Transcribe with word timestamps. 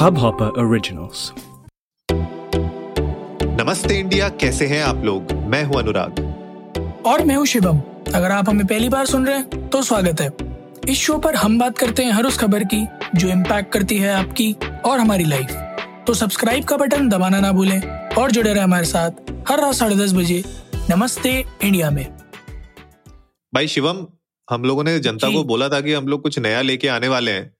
Hubhopper 0.00 0.46
Originals. 0.60 1.22
नमस्ते 3.58 3.98
India 3.98 4.28
कैसे 4.42 4.66
हैं 4.66 4.82
आप 4.82 5.02
लोग? 5.04 5.32
मैं 5.32 5.62
हूँ 5.64 5.76
अनुराग। 5.78 6.20
और 7.06 7.24
मैं 7.24 7.34
हूँ 7.36 7.44
शिवम। 7.46 7.80
अगर 8.14 8.30
आप 8.30 8.48
हमें 8.48 8.66
पहली 8.66 8.88
बार 8.88 9.06
सुन 9.06 9.26
रहे 9.26 9.36
हैं 9.36 9.68
तो 9.68 9.82
स्वागत 9.82 10.20
है। 10.20 10.30
इस 10.88 10.98
शो 10.98 11.18
पर 11.18 11.34
हम 11.34 11.58
बात 11.58 11.78
करते 11.78 12.04
हैं 12.04 12.12
हर 12.12 12.26
उस 12.26 12.38
खबर 12.38 12.64
की 12.64 12.80
जो 13.14 13.28
इम्पैक्ट 13.28 13.72
करती 13.72 13.98
है 13.98 14.12
आपकी 14.14 14.52
और 14.84 14.98
हमारी 14.98 15.24
लाइफ 15.24 15.52
तो 16.06 16.14
सब्सक्राइब 16.14 16.64
का 16.64 16.76
बटन 16.76 17.08
दबाना 17.08 17.40
ना 17.40 17.52
भूलें 17.52 17.80
और 18.14 18.30
जुड़े 18.30 18.52
रहे 18.52 18.62
हमारे 18.62 18.86
साथ 18.86 19.32
हर 19.48 19.60
रात 19.60 19.74
साढ़े 19.74 19.96
दस 19.96 20.14
बजे 20.14 20.42
नमस्ते 20.90 21.38
इंडिया 21.64 21.90
में। 21.90 22.06
भाई 23.52 23.68
शिवम 23.68 24.06
हम 24.48 24.64
लोगों 24.64 24.84
ने 24.84 24.98
जनता 25.00 25.32
को 25.32 25.44
बोला 25.44 25.68
था 25.68 25.80
कि 25.80 25.92
हम 25.92 26.08
लोग 26.08 26.22
कुछ 26.22 26.38
नया 26.38 26.62
लेके 26.62 26.88
आने 26.88 27.08
वाले 27.08 27.30
हैं। 27.30 27.50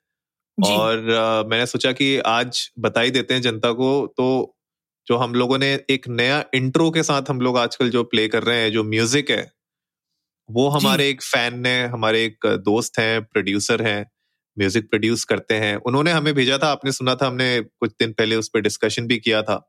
और 0.59 1.09
अ, 1.11 1.45
मैंने 1.49 1.67
सोचा 1.67 1.93
कि 1.93 2.17
आज 2.29 2.69
बता 2.79 3.01
ही 3.01 3.11
देते 3.11 3.35
हैं 3.35 3.43
जनता 3.43 3.73
को 3.75 3.91
तो 4.17 4.29
जो 5.07 5.17
हम 5.17 5.35
लोगों 5.35 5.59
ने 5.59 5.73
एक 5.91 6.09
नया 6.11 6.45
इंट्रो 6.55 6.91
के 6.91 7.03
साथ 7.03 7.31
हम 7.31 7.41
लोग 7.41 7.59
आजकल 7.59 7.91
जो 7.91 8.03
प्ले 8.07 8.27
कर 8.29 8.43
रहे 8.43 8.63
हैं 8.63 8.71
जो 8.73 8.85
म्यूज़िक 8.87 9.31
है 9.31 9.43
वो 10.49 10.69
हमारे 10.71 11.09
एक 11.09 11.23
फ़ैन 11.25 11.59
ने 11.61 11.75
हमारे 11.89 12.25
एक 12.25 12.47
दोस्त 12.65 12.99
हैं 12.99 13.23
प्रोड्यूसर 13.25 13.83
हैं 13.83 14.01
म्यूज़िक 14.57 14.89
प्रोड्यूस 14.91 15.25
करते 15.25 15.55
हैं। 15.57 15.77
उन्होंने 15.83 16.13
हमें 16.13 16.33
भेजा 16.35 16.59
था 16.59 16.69
आपने 16.71 16.93
सुना 16.93 17.15
था 17.15 17.27
हमने 17.27 17.61
कुछ 17.61 17.93
दिन 18.01 18.13
पहले 18.15 18.37
उस 18.37 18.49
पर 18.55 18.61
डिस्कशन 18.61 19.07
भी 19.07 19.19
किया 19.19 19.43
था। 19.43 19.61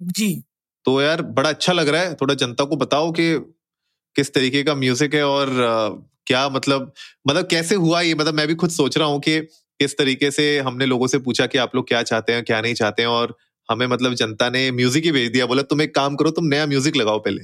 जी। 0.00 0.44
तो 0.86 1.00
यार 1.02 1.22
बड़ा 1.32 1.48
अच्छा 1.50 1.72
लग 1.72 1.88
रहा 1.88 2.02
है 2.02 2.14
थोड़ा 2.14 2.34
जनता 2.36 2.64
को 2.64 2.76
बताओ 2.76 3.10
कि 3.12 3.32
किस 4.16 4.32
तरीके 4.34 4.62
का 4.64 4.74
म्यूज़िक 4.76 5.14
है 5.14 5.24
और 5.26 5.48
अ, 5.50 5.88
क्या 6.26 6.48
मतलब 6.50 6.92
मतलब 7.26 7.46
कैसे 7.48 7.74
हुआ 7.76 8.00
ये? 8.00 8.14
मतलब 8.14 8.34
मैं 8.34 8.46
भी 8.48 8.54
खुद 8.56 8.70
सोच 8.72 8.98
रहा 8.98 9.08
हूँ 9.08 9.20
कि 9.20 9.38
किस 9.80 9.96
तरीके 9.98 10.30
से 10.30 10.58
हमने 10.60 10.86
लोगों 10.86 11.06
से 11.06 11.18
पूछा 11.20 11.46
कि 11.46 11.58
आप 11.58 11.74
लोग 11.76 11.88
क्या 11.88 12.02
चाहते 12.02 12.32
हैं, 12.32 12.44
क्या 12.44 12.60
नहीं 12.60 12.74
चाहते 12.74 13.02
हैं? 13.02 13.08
और 13.08 13.36
हमें 13.68 13.86
मतलब 13.86 14.14
जनता 14.14 14.48
ने 14.50 14.70
म्यूज़िक 14.72 15.04
ही 15.04 15.12
भेज 15.12 15.30
दिया, 15.32 15.46
बोला 15.46 15.62
तुम 15.64 15.82
एक 15.82 15.94
काम 15.94 16.16
करो, 16.16 16.30
तुम 16.30 16.46
नया 16.46 16.66
म्यूज़िक 16.66 16.96
लगाओ 16.96 17.18
पहले। 17.18 17.42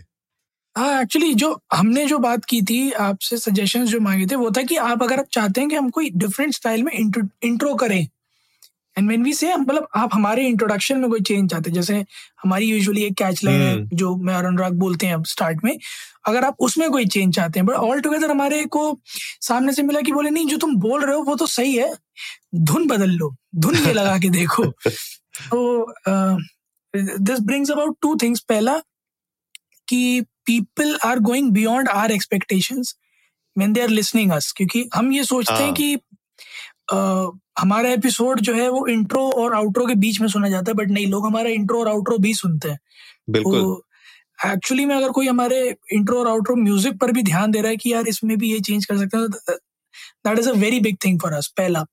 हाँ 0.76 1.00
एक्चुअली 1.02 1.32
जो 1.34 1.58
हमने 1.74 2.06
जो 2.06 2.18
बात 2.18 2.44
की 2.44 2.60
थी, 2.62 2.90
आपसे 2.92 3.36
सजेशंस 3.36 3.88
जो 3.88 4.00
मांगे 4.00 4.26
थे, 4.26 4.34
वो 4.34 4.50
था 4.50 4.62
कि 4.62 4.76
आप 4.78 5.02
अगर 5.02 5.18
आप 5.18 5.26
चाहते 5.32 5.60
हैं 5.60 5.70
कि 5.70 5.76
हम 5.76 5.88
कोई 5.90 6.10
डिफरेंट 6.16 6.54
स्टाइल 6.54 6.82
में 6.82 6.92
इंट्रो 6.92 7.74
करें 7.74 8.06
एंड 9.00 9.08
व्हेन 9.08 9.22
वी 9.22 9.32
से 9.32 9.54
मतलब 9.56 9.86
आप 9.96 10.10
हमारे 10.12 10.46
इंट्रोडक्शन 10.46 10.98
में 10.98 11.08
कोई 11.10 11.20
चेंज 11.22 11.50
चाहते 11.50 11.70
हैं 11.70 11.74
जैसे 11.74 12.04
हमारी 12.42 12.66
यूजुअली 12.66 13.02
एक 13.04 13.14
कैच 13.14 13.42
लाइन 13.44 13.60
है 13.60 13.72
हम्म। 13.72 13.96
जो 13.96 14.14
मैं 14.18 14.34
और 14.34 14.44
अनुराग 14.44 14.72
बोलते 14.78 15.06
हैं 15.06 15.22
स्टार्ट 15.26 15.64
में 15.64 15.76
अगर 16.26 16.44
आप 16.44 16.56
उसमें 16.60 16.88
कोई 16.90 17.06
चेंज 17.06 17.34
चाहते 17.34 17.60
हैं 17.60 17.66
बट 17.66 17.74
ऑल 17.76 18.00
टुगेदर 18.00 18.30
हमारे 18.30 18.64
को 18.68 18.82
सामने 19.42 19.72
से 19.72 19.82
मिला 19.82 20.00
कि 20.00 20.12
बोले 20.12 20.30
नहीं 20.30 20.46
जो 20.46 20.56
तुम 20.58 20.74
बोल 20.78 21.04
रहे 21.04 21.14
हो 21.16 21.22
वो 21.22 21.36
तो 21.36 21.46
सही 21.48 21.74
है 21.76 21.92
धुन 22.62 22.86
बदल 22.86 23.10
लो 23.12 23.34
धुन 23.56 23.76
ये 23.76 23.92
लगा 23.92 24.16
के 24.18 24.30
देखो 24.30 24.64
तो 25.44 25.96
this 26.94 27.40
brings 27.42 27.70
about 27.70 27.96
two 28.02 28.14
things 28.22 28.40
पहला 28.48 28.78
कि 29.88 30.20
people 30.46 30.96
are 31.04 31.18
going 31.22 31.50
beyond 31.52 31.88
our 31.90 32.12
expectations 32.12 32.94
when 33.56 33.72
they 33.72 33.80
are 33.80 33.88
listening 33.90 34.32
us 34.32 34.52
क्योंकि 34.52 34.88
हम 34.94 35.12
ये 35.12 35.24
सोचते 35.24 35.54
हैं 35.54 35.60
हाँ। 35.60 35.72
कि 35.72 35.96
हमारा 37.60 37.90
एपिसोड 37.90 38.40
जो 38.40 38.54
है 38.54 38.68
वो 38.68 38.86
इंट्रो 38.86 39.30
और 39.30 39.54
आउट्रो 39.54 39.86
के 39.86 39.94
बीच 39.94 40.20
में 40.20 40.28
सुना 40.28 40.48
जाता 40.48 40.70
है 40.70 40.74
बट 40.74 40.90
नहीं 40.90 41.06
लोग 41.06 41.26
हमारा 41.26 41.50
इंट्रो 41.50 41.80
और 41.80 41.88
आउट्रो 41.88 42.18
भी 42.18 42.34
सुनते 42.34 42.70
हैं। 42.70 42.78
बिल्कुल। 43.30 43.60
तो 43.60 43.84
एक्चुअली 44.46 44.84
में 44.84 44.94
अगर 44.96 45.10
कोई 45.10 45.28
हमारे 45.28 45.76
इंट्रो 45.92 46.18
और 46.18 46.28
आउट्रो 46.28 46.56
म्यूज़िक 46.56 46.98
पर 46.98 47.12
भी 47.12 47.22
ध्यान 47.22 47.50
दे 47.50 47.60
रहा 47.60 47.70
है 47.70 47.76
कि 47.76 47.92
यार 47.92 48.08
इसमें 48.08 48.38
भी 48.38 48.52
ये 48.52 48.60
चेंज 48.60 48.86
कर 48.86 48.98
सकते 48.98 49.16
हैं 49.16 49.28
that 50.26 50.38
is 50.38 50.48
a 50.48 50.52
very 50.52 50.80
big 50.80 50.96
thing 51.04 51.20
for 51.20 51.32
us 51.32 51.52
पहला। 51.56 51.84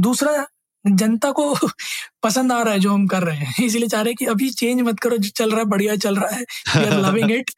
दूसरा 0.00 0.46
जनता 0.84 1.30
को 1.32 1.54
पसंद 2.22 2.52
आ 2.52 2.62
रहा 2.62 2.74
है 2.74 2.80
जो 2.80 2.92
हम 2.92 3.06
कर 3.06 3.22
रहे 3.22 3.36
हैं 3.36 3.64
इसलिए 3.64 3.88
चाह 3.88 4.00
रहे 4.02 4.10
हैं 4.10 4.16
कि 4.16 4.26
अभी 4.26 4.50
चेंज 4.50 4.80
मत 4.80 5.00
करो 5.00 5.16
जो 5.16 5.30
चल 5.36 5.50
रहा 5.50 5.58
है 5.58 5.64
बढ़िया 5.64 5.96
चल 5.96 6.16
रहा 6.16 6.36
है 6.36 6.42
वी 6.76 6.84
आर 6.84 7.00
लविंग 7.00 7.30
इट 7.30 7.50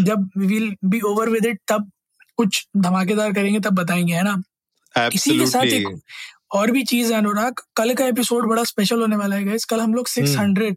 जब 0.00 0.30
we 0.38 0.46
will 0.46 0.76
be 0.84 1.00
over 1.00 1.28
with 1.28 1.46
it 1.46 1.60
तब 1.68 1.90
कुछ 2.36 2.66
धमाकेदार 2.76 3.32
करेंगे 3.32 3.60
तब 3.60 3.74
बताएँगे 3.74 4.14
है 4.14 4.22
ना? 4.22 4.42
इसी 4.96 5.38
के 5.38 5.46
साथ 5.46 5.62
एक 5.62 6.00
और 6.50 6.70
भी 6.70 6.82
चीज़ 6.82 7.12
है 7.12 7.18
अनुराग 7.18 7.60
कल 7.76 7.94
का 7.94 8.04
एपिसोड 8.04 8.48
बड़ा 8.48 8.64
स्पेशल 8.64 9.00
होने 9.00 9.16
वाला 9.16 9.36
है. 9.36 9.58
कल 9.68 9.80
हम 9.80 9.94
लोग 9.94 10.06
सिक्स 10.06 10.36
हंड्रेड 10.36 10.76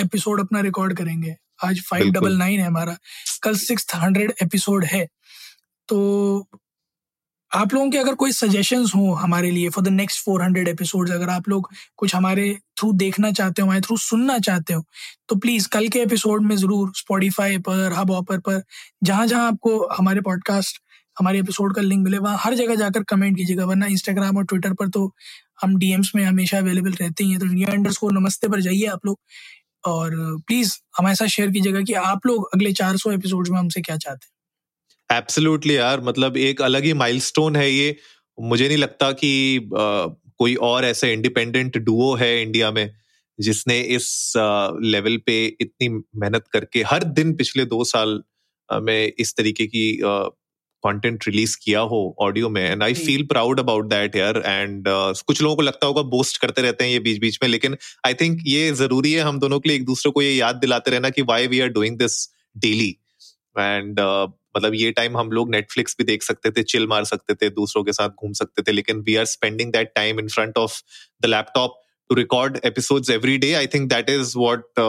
एपिसोड 0.00 0.40
अपना 0.40 0.60
रिकॉर्ड 0.60 0.96
करेंगे। 0.96 1.36
आज 1.64 1.80
फाइव 1.80 2.10
डबल 2.10 2.36
नाइन 2.36 2.60
है 2.60 2.66
हमारा। 2.66 2.96
कल 3.42 3.56
सिक्स 3.56 3.86
हंड्रेड 3.94 4.32
एपिसोड 4.42 4.84
है। 4.84 5.08
तो 5.88 6.48
आप 7.54 7.74
लोगों 7.74 7.90
के 7.90 7.98
अगर 7.98 8.14
कोई 8.14 8.32
सजेशन 8.32 8.84
हो 8.96 9.12
हमारे 9.12 9.50
लिए 9.50 9.68
for 9.68 9.84
the 9.84 9.88
next 9.88 10.24
four 10.24 10.42
hundred 10.42 10.68
episode 10.68 11.10
अगर 11.10 11.28
आप 11.28 11.48
लोग 11.48 11.70
कुछ 11.96 12.14
हमारे 12.14 12.58
थ्रू 12.78 12.92
देखना 12.92 13.32
चाहते 13.32 13.62
हो 13.62 13.66
हमारे 13.66 13.80
थ्रू 13.80 13.96
सुनना 13.96 14.38
चाहते 14.38 14.74
हो 14.74 14.84
तो 15.28 15.36
प्लीज़ 15.36 15.68
कल 15.68 15.88
के 15.88 15.98
एपिसोड 15.98 16.42
में 16.42 16.56
ज़रूर 16.56 16.92
स्पॉटिफाई 16.96 17.58
पर 17.58 17.92
हब 17.92 18.10
ऑपर 18.10 18.38
पर 18.38 18.62
जहाँ 19.02 19.26
जहाँ 19.26 19.46
आपको 19.46 19.88
हमारे 19.98 20.20
पॉडकास्ट 20.20 20.82
हमारे 21.20 21.38
एपिसोड 21.38 21.74
का 21.74 21.82
लिंक 21.82 22.04
मिले 22.04 22.18
वहाँ 22.18 22.36
हर 22.40 22.54
जगह 22.54 22.74
जाकर 22.74 23.02
कमेंट 23.02 23.36
कीजिएगा 23.36 23.64
वरना 23.64 23.86
इंस्टाग्राम 23.86 24.36
और 24.36 24.44
ट्विटर 24.44 24.72
पर 24.72 24.88
तो 24.88 25.14
हम 25.62 25.76
डीएम्स 25.76 26.12
में 26.16 26.24
हमेशा 26.24 26.58
अवेलेबल 26.58 26.90
रहते 26.90 27.24
ही 27.24 27.30
हैं। 27.30 27.40
तो 27.40 27.46
इंडिया 27.46 27.68
अंडर 27.72 27.90
नमस्ते 28.12 28.48
पर 28.48 28.60
जाइए 28.60 28.86
आप 28.86 29.06
लोग 29.06 29.18
और 29.86 30.10
प्लीज़ 30.46 30.76
हमारे 30.98 31.14
साथ 31.14 31.26
शेयर 31.26 31.50
कीजिएगा 31.50 31.80
कि 31.80 31.92
आप 31.92 32.26
लोग 32.26 32.48
अगले 32.54 32.72
400 32.72 33.12
एपिसोड 33.12 33.48
में 33.48 33.58
हमसे 33.58 33.80
क्या 33.80 33.96
चाहते 33.96 34.26
हैं। 34.26 35.18
एब्सोल्युटली 35.18 35.76
यार 35.76 36.00
मतलब 36.00 36.36
एक 36.36 36.62
अलग 36.62 36.84
ही 36.84 36.92
माइलस्टोन 36.92 37.56
है 37.56 37.70
ये। 37.70 37.96
मुझे 38.40 38.68
नहीं 38.68 38.78
लगता 38.78 39.12
कि 39.12 39.56
अ, 39.56 40.16
कोई 40.38 40.54
और 40.54 40.84
ऐसे 40.84 41.12
इंडिपेंडेंट 41.12 41.78
डुओ 41.78 42.14
है 42.14 42.42
इंडिया 42.42 42.70
में 42.70 42.94
जिसने 43.40 43.80
इस 43.80 44.32
लेवल 44.82 45.16
पे 45.16 45.46
इतनी 45.46 45.88
मेहनत 45.88 46.44
करके 46.52 46.82
हर 46.82 47.04
दिन 47.04 47.34
पिछले 47.36 47.64
दो 47.64 47.84
साल 47.84 48.22
में 48.72 49.12
इस 49.18 49.34
तरीके 49.36 49.66
की 49.66 50.00
कंटेंट 50.84 51.26
रिलीज़ 51.26 51.56
किया 51.62 51.80
हो 51.90 52.00
ऑडियो 52.20 52.48
में 52.48 52.62
and 52.62 52.82
I 52.82 52.94
feel 52.96 53.26
proud 53.26 53.60
about 53.60 53.86
that 53.86 54.16
यार 54.16 54.42
एंड 54.46 54.84
कुछ 54.88 55.42
लोगों 55.42 55.56
को 55.56 55.62
लगता 55.62 55.86
होगा 55.86 56.02
बोस्ट 56.10 56.40
करते 56.40 56.62
रहते 56.62 56.84
हैं 56.84 56.90
ये 56.90 56.98
बीच 57.00 57.20
बीच 57.20 57.38
में 57.42 57.48
लेकिन 57.48 57.76
आई 58.06 58.14
थिंक 58.14 58.42
ये 58.46 58.70
ज़रूरी 58.74 59.12
है 59.12 59.22
हम 59.22 59.38
दोनों 59.38 59.60
के 59.60 59.68
लिए 59.68 59.78
एक 59.78 59.84
दूसरे 59.84 60.12
को 60.12 60.22
ये 60.22 60.34
याद 60.34 60.56
दिलाते 60.56 60.90
रहना 60.90 61.10
कि 61.10 61.22
why 61.24 61.46
we 61.46 61.60
are 61.60 61.68
doing 61.70 61.98
this 61.98 62.18
daily 62.56 62.90
and 63.56 64.00
मतलब 64.56 64.74
ये 64.74 64.90
टाइम 64.92 65.16
हम 65.16 65.30
लोग 65.32 65.50
नेटफ्लिक्स 65.50 65.94
भी 65.98 66.04
देख 66.04 66.22
सकते 66.22 66.50
थे 66.50 66.62
चिल 66.64 66.86
मार 66.86 67.04
सकते 67.04 67.34
थे 67.34 67.50
दूसरों 67.52 67.82
के 67.84 67.92
साथ 67.92 68.08
घूम 68.16 68.32
सकते 68.34 68.62
थे 68.62 68.72
लेकिन 68.72 69.00
we 69.00 69.16
are 69.16 69.24
spending 69.26 69.72
that 69.72 69.92
time 69.96 70.20
in 70.20 70.28
front 70.28 70.58
of 70.58 70.80
the 71.22 71.26
laptop 71.26 71.79
to 72.10 72.16
record 72.16 72.58
episodes 72.64 73.10
every 73.10 73.36
day 73.38 73.52
I 73.54 73.66
think 73.74 73.88
that 73.90 74.10
is 74.10 74.32
what 74.38 74.80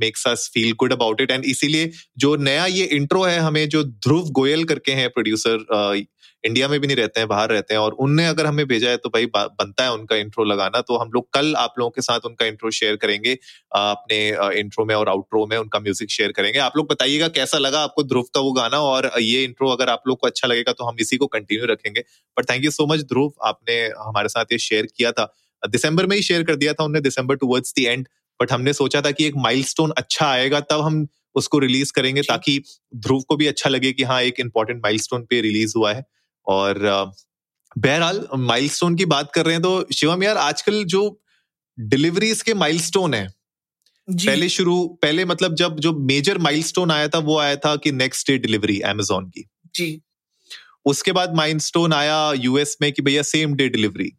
makes 0.00 0.26
us 0.26 0.50
feel 0.54 0.72
good 0.80 0.92
about 0.92 1.20
it 1.20 1.30
and 1.30 1.44
इसीलिए 1.44 1.90
जो 2.18 2.34
नया 2.48 2.66
ये 2.66 2.84
इंट्रो 2.96 3.22
है 3.24 3.38
हमें 3.40 3.68
जो 3.68 3.84
ध्रुव 3.84 4.30
गोयल 4.40 4.64
करके 4.64 4.92
हैं 4.92 5.08
प्रोड्यूसर 5.10 6.04
इंडिया 6.44 6.68
में 6.68 6.78
भी 6.80 6.86
नहीं 6.86 6.96
रहते 6.96 7.20
हैं 7.20 7.28
बाहर 7.28 7.50
रहते 7.50 7.74
हैं 7.74 7.80
और 7.80 7.92
उनने 8.04 8.26
अगर 8.26 8.46
हमें 8.46 8.64
भेजा 8.66 8.90
है 8.90 8.96
तो 8.96 9.08
भाई 9.08 9.26
बनता 9.34 9.84
है 9.84 9.92
उनका 9.92 10.16
इंट्रो 10.16 10.44
लगाना। 10.44 10.80
तो 10.80 10.96
हम 10.98 11.10
लोग 11.14 11.28
कल 11.34 11.54
आप 11.56 11.74
लोगों 11.78 11.90
के 11.90 12.02
साथ 12.02 12.26
उनका 12.26 12.46
इंट्रो 12.46 12.70
शेयर 12.70 12.96
करेंगे 12.96 13.32
अ, 13.32 13.78
अपने 13.78 14.18
इंट्रो 14.60 14.84
में 14.84 14.94
और 14.94 15.08
आउट्रो 15.08 15.44
में 15.46 15.56
उनका 15.56 15.78
म्यूज़िक 15.80 16.10
शेयर 16.10 16.32
करेंगे। 16.32 16.58
आप 16.58 16.76
लोग 16.76 16.88
बताइएगा 16.90 17.28
कैसा 17.36 17.58
लगा 17.58 17.80
आपको 17.80 18.02
ध्रुव 18.04 18.24
का 18.34 18.40
वो 18.40 18.52
गाना 18.52 18.80
और 18.82 19.10
ये 19.20 19.44
इंट्रो 19.44 19.68
अगर 19.70 19.88
आप 19.88 20.02
लोग 20.08 20.18
को 20.20 20.26
अच्छा 20.26 20.48
लगेगा 20.48 20.72
तो 20.72 20.84
हम 20.84 20.96
इसी 21.00 21.16
को 21.16 21.26
कंटिन्यू 21.26 21.66
रखेंगे। 21.66 22.04
But 22.36 22.50
thank 22.50 22.64
you 22.64 22.70
so 22.70 22.86
much 22.86 23.04
Dhruv 23.12 23.32
आपने 23.44 23.80
हमारे 23.98 24.28
साथ 24.28 24.52
ये 24.52 24.58
शेयर 24.58 24.88
किया 24.96 25.12
था। 25.12 25.32
दिसंबर 25.70 26.06
में 26.06 26.16
ही 26.16 26.22
शेयर 26.22 26.42
कर 26.42 26.56
दिया 26.56 26.72
था 26.72 26.84
उन्होंने 26.84 27.00
December 27.00 27.36
towards 27.36 27.74
the 27.78 27.82
end 27.82 28.08
but 28.40 28.52
हमने 28.52 28.72
सोचा 28.72 29.00
था 29.00 29.10
कि 29.10 29.24
एक 29.24 29.34
माइलस्टोन 29.36 29.92
अच्छा 29.96 30.26
आएगा 30.26 30.60
तब 30.60 30.80
हम 30.80 31.06
उसको 31.34 31.58
रिलीज़ 31.58 31.92
करेंगे 31.92 32.22
ताकि 32.22 32.62
ध्रुव 32.96 33.20
को 33.20 33.36
भी 33.36 33.46
अच्छा 33.46 33.70
लगे 33.70 33.92
कि 33.92 34.02
हाँ 34.02 34.22
एक 34.22 34.40
इंपॉर्टेंट 34.40 34.82
माइलस्टोन 34.82 35.22
पे 35.22 35.40
रिलीज़ 35.40 35.72
हुआ 35.76 35.92
है। 35.92 36.04
और 36.46 36.78
बहरहाल 37.78 38.26
माइलस्टोन 38.36 38.96
की 38.96 39.04
बात 39.04 39.30
कर 39.34 39.44
रहे 39.44 39.54
हैं 39.54 39.62
तो 39.62 39.86
शिवम 39.94 40.22
यार 40.22 40.36
आजकल 40.36 40.84
जो 40.84 41.20
डिलीवरीज 41.78 42.42
के 42.42 42.54
माइलस्टोन 42.54 43.14
है 43.14 43.26
पहले 44.08 44.48
शुरू 44.48 44.98
पहले 45.02 45.24
मतलब 45.24 45.54
जब 45.54 45.78
जो 45.80 45.92
मेजर 45.98 46.38
माइलस्टोन 46.38 46.90
आया 46.90 47.08
था 47.08 47.18
वो 47.18 47.38
आया 47.38 47.56
था 47.56 47.76
कि 47.76 47.92
नेक्स्ट 47.92 48.30
डे 48.30 48.38
डिलीवरी 48.38 48.80
अमेजोन 48.80 49.28
की। 49.28 49.44
जी। 49.74 50.00
उसके 50.84 51.12
बाद 51.12 51.34
माइलस्टोन 51.36 51.92
आया 51.92 52.32
यूएस 52.32 52.76
में 52.82 52.92
कि 52.92 53.02
भैया 53.02 53.22
सेम 53.22 53.54
डे 53.54 53.68
डिलीवरी 53.68 54.12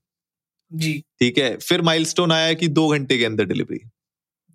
जी। 0.74 1.04
ठीक 1.20 1.38
है 1.38 1.58
फिर 1.58 1.82
माइलस्टोन 1.82 2.32
आया 2.32 2.54
कि 2.54 2.68
दो 2.68 2.88
घंटे 2.88 3.18
के 3.18 3.26
अंदर 3.26 3.46
डिलीवरी 3.46 3.80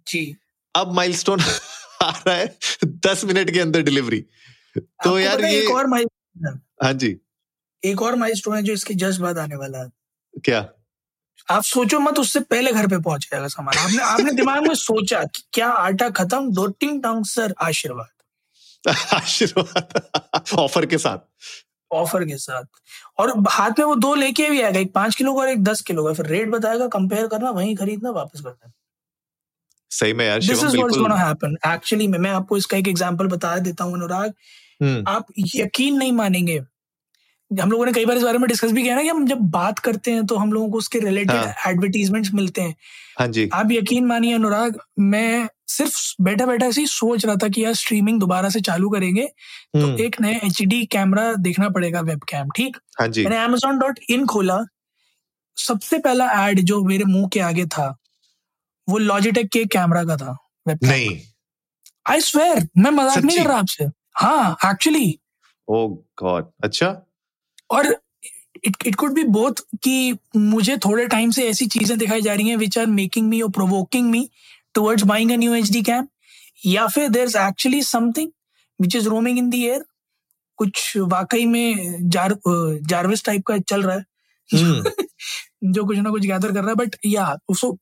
जी। 0.09 0.37
अब 0.76 0.93
माइलस्टोन 0.93 1.41
आ 2.03 2.11
रहा 2.11 2.35
है 2.35 2.59
दस 2.85 3.25
मिनट 3.25 3.50
के 3.50 3.61
अंदर 3.61 3.82
डिलीवरी 3.82 4.25
तो 4.79 5.19
यार 5.19 5.44
ये 5.44 5.62
एक 5.62 5.70
और 5.70 5.87
माइल 5.87 6.06
हाँ। 6.85 6.93
जी। 6.93 7.17
एक 7.85 8.03
और 8.03 8.15
माइलस्टोन 8.15 8.56
है 8.56 8.62
जो 8.62 8.73
इसके 8.73 8.94
जस्ट 8.94 9.20
बाद 9.20 9.38
आने 9.38 9.56
वाला 9.56 9.79
है। 9.79 9.88
क्या? 10.44 10.69
आप 11.50 11.62
सोचो 11.62 11.99
मत 11.99 12.19
उससे 12.19 12.41
पहले 12.41 12.73
घर 12.73 12.87
पे 12.87 12.99
पहुँच 12.99 13.29
जाएगा 13.32 13.49
सामान। 13.49 13.79
आपने 13.79 14.03
आपने 14.03 14.32
दिमाग 14.32 14.69
में 14.69 14.75
सोचा 14.75 15.25
कि 15.25 15.43
क्या 15.53 15.69
आटा 15.69 16.11
खत्म? 16.11 16.50
दो 16.50 16.67
टिंग 16.67 17.03
टोंग 17.03 17.25
सर 17.25 17.55
आशीर्वाद। 17.61 18.09
आशीर्वाद 19.14 20.11
ऑफ़र 20.59 20.87
के 20.87 20.99
साथ। 20.99 21.19
ऑफ़र 21.93 22.25
के 22.25 22.37
साथ। 22.37 22.64
और 23.19 23.32
हाथ 23.50 23.79
में 23.79 23.87
वो 23.87 23.94
दो 23.94 24.14
लेके 24.14 24.49
भी 24.50 24.61
आएगा 24.61 24.81
एक 24.81 24.93
पाँच 24.93 25.14
किलो 25.14 25.35
का 25.35 25.40
और 25.40 25.49
एक 25.49 25.62
दस 25.64 25.81
किलो 25.81 26.05
का। 26.05 26.12
फिर 26.12 26.26
रेट 26.26 26.50
बताएगा 26.50 26.87
कंपेयर 26.88 27.26
करना 27.26 27.50
वहीं 27.50 27.76
खरीदना 27.76 28.11
वापस 28.11 28.40
करना। 28.40 28.73
सही 29.90 30.12
में 30.12 30.26
यार 30.26 30.38
this 30.38 30.64
is 30.64 30.76
what's 30.76 30.96
gonna 30.96 31.17
happen 31.17 31.56
actually 31.67 32.06
मैं 32.08 32.31
आपको 32.31 32.56
इसका 32.56 32.76
एक 32.76 32.88
एग्जांपल 32.88 33.26
बता 33.26 33.56
देता 33.58 33.85
हूँ 33.85 33.94
अनुराग। 33.94 34.35
हम्म। 34.82 35.05
आप 35.08 35.26
यकीन 35.38 35.96
नहीं 35.96 36.12
मानेंगे 36.12 36.61
हम 37.50 37.71
लोगों 37.71 37.85
ने 37.87 37.93
कई 37.93 38.05
बार 38.05 38.17
इस 38.17 38.23
बारे 38.23 38.39
में 38.39 38.49
डिस्कस 38.49 38.73
भी 38.73 38.83
किया 38.83 38.95
ना 38.97 39.03
कि 39.03 39.09
हम 39.09 39.27
जब 39.27 39.39
बात 39.50 39.79
करते 39.79 40.11
हैं 40.11 40.25
तो 40.27 40.37
हम 40.37 40.53
लोगों 40.53 40.71
को 40.71 40.79
उसके 40.79 40.99
रिलेटेड 40.99 41.37
हाँ। 41.37 41.55
एडवर्टीजमेंट्स 41.67 42.33
मिलते 42.35 42.62
हैं। 42.62 42.75
हाँ 43.19 43.27
जी। 43.29 43.49
आप 43.53 43.69
यकीन 43.73 44.06
मानिए 44.06 44.35
अनुराग 44.35 44.79
मैं 44.99 45.49
सिर्फ़ 45.69 46.23
बैठा 46.23 46.47
बैठा 46.47 46.67
ऐसे 46.67 46.81
ही 46.81 46.87
सोच 46.87 47.25
रहा 47.27 47.37
था 47.43 47.49
कि 47.49 47.65
यार 47.65 47.75
स्ट्रीमिंग 47.75 48.21
दोबारा 48.21 48.49
से 48.49 48.61
चालू 48.61 48.91
करेंगे 48.91 49.25
तो 49.25 49.81
हम्म। 49.81 49.99
एक 50.00 50.21
नया 50.21 50.41
एच 50.47 50.87
कैमरा 50.93 51.33
देखना 51.41 51.69
पड़ेगा 51.69 52.00
वेब 52.00 52.21
कैम 52.29 52.50
ठीक? 52.56 52.77
हाँ 53.00 53.09
जी। 53.09 53.25
मैंने 53.25 53.43
अमेजोन 53.45 53.79
डॉट 53.79 53.99
इन 54.11 54.27
खोला। 54.27 54.59
सबसे 55.56 55.99
पहला 55.99 56.31
एड 56.47 56.61
जो 56.62 56.83
मेरे 56.85 57.05
मुँह 57.05 57.29
के 57.33 57.41
आगे 57.41 57.65
था 57.69 57.89
वो 58.89 58.99
लॉजिटेक 58.99 59.49
के 59.53 59.65
कैमरा 59.73 60.05
का 60.05 60.17
था 60.17 60.37
वेब 60.67 60.79
नहीं। 60.85 61.19
आई 62.06 62.21
स्वेयर 62.23 62.67
मैं 62.79 62.91
मज़ाक 62.91 63.25
नहीं 63.25 63.39
कर 63.39 63.47
रहा 63.47 63.59
आपसे। 63.59 63.85
हाँ 64.17 64.56
एक्चुअली 64.67 65.19
ओ 65.69 65.87
गॉड 66.23 66.50
अच्छा? 66.65 66.97
और 67.70 67.97
it 68.65 68.76
it 68.87 68.94
could 68.94 69.12
be 69.12 69.23
both 69.23 69.53
कि 69.82 70.17
मुझे 70.37 70.76
थोड़े 70.76 71.06
टाइम 71.06 71.31
से 71.31 71.49
ऐसी 71.49 71.67
चीज़ें 71.67 71.99
दिखाई 71.99 72.20
जा 72.20 72.35
रही 72.35 72.49
हैं 72.49 72.56
विच 72.56 72.79
आर 72.79 72.87
मेकिंग 72.87 73.29
मी 73.29 73.41
और 73.41 73.50
provoking 73.50 74.11
me 74.11 74.29
towards 74.75 75.03
buying 75.03 75.32
a 75.32 75.37
new 75.37 75.55
H 75.55 75.70
D 75.73 75.82
cam 75.82 76.09
या 76.67 76.87
फिर 76.87 77.09
there 77.09 77.25
is 77.25 77.38
actually 77.38 77.82
something 77.82 78.31
which 78.81 78.97
is 78.97 79.09
roaming 79.09 79.38
in 79.38 79.50
the 79.50 79.65
air 79.65 79.85
कुछ 80.56 80.97
वाकई 80.97 81.47
में 81.47 81.97
जार 82.11 82.37
जारविस 82.47 83.25
टाइप 83.25 83.47
का 83.47 83.59
चल 83.59 83.82
रहा 83.82 83.97
है। 83.97 84.05
हम्म 84.55 84.91
जो 85.73 85.85
कुछ 85.85 85.99
ना 85.99 86.11
कुछ 86.11 86.23
गैदर 86.23 86.53
कर 86.53 86.61
रहा 86.61 86.69
है 86.69 86.75
बट 86.75 86.97
या 87.06 87.38
उसको 87.49 87.79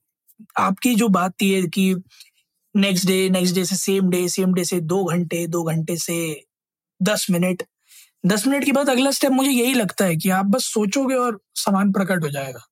आपकी 0.56 0.94
जो 0.94 1.08
बात 1.08 1.32
थी 1.42 1.50
है 1.52 1.62
कि 1.62 1.94
नेक्स्ट 2.76 3.06
डे 3.06 3.28
नेक्स्ट 3.30 3.54
डे 3.54 3.64
से 3.64 3.76
सेम 3.76 4.08
डे 4.10 4.28
सेम 4.28 4.54
डे 4.54 4.64
से 4.64 4.80
दो 4.80 5.04
घंटे 5.04 5.46
दो 5.46 5.62
घंटे 5.62 5.96
से 5.96 6.44
दस 7.02 7.26
मिनट 7.30 7.62
दस 8.26 8.46
मिनट 8.46 8.64
के 8.64 8.72
बाद 8.72 8.88
अगला 8.88 9.10
स्टेप 9.10 9.32
मुझे 9.32 9.50
यही 9.50 9.74
लगता 9.74 10.04
है 10.04 10.16
कि 10.16 10.30
आप 10.30 10.46
बस 10.46 10.64
सोचोगे 10.64 11.14
और 11.14 11.40
सामान 11.54 11.92
प्रकट 11.92 12.22
हो 12.22 12.28
जाएगा। 12.28 12.66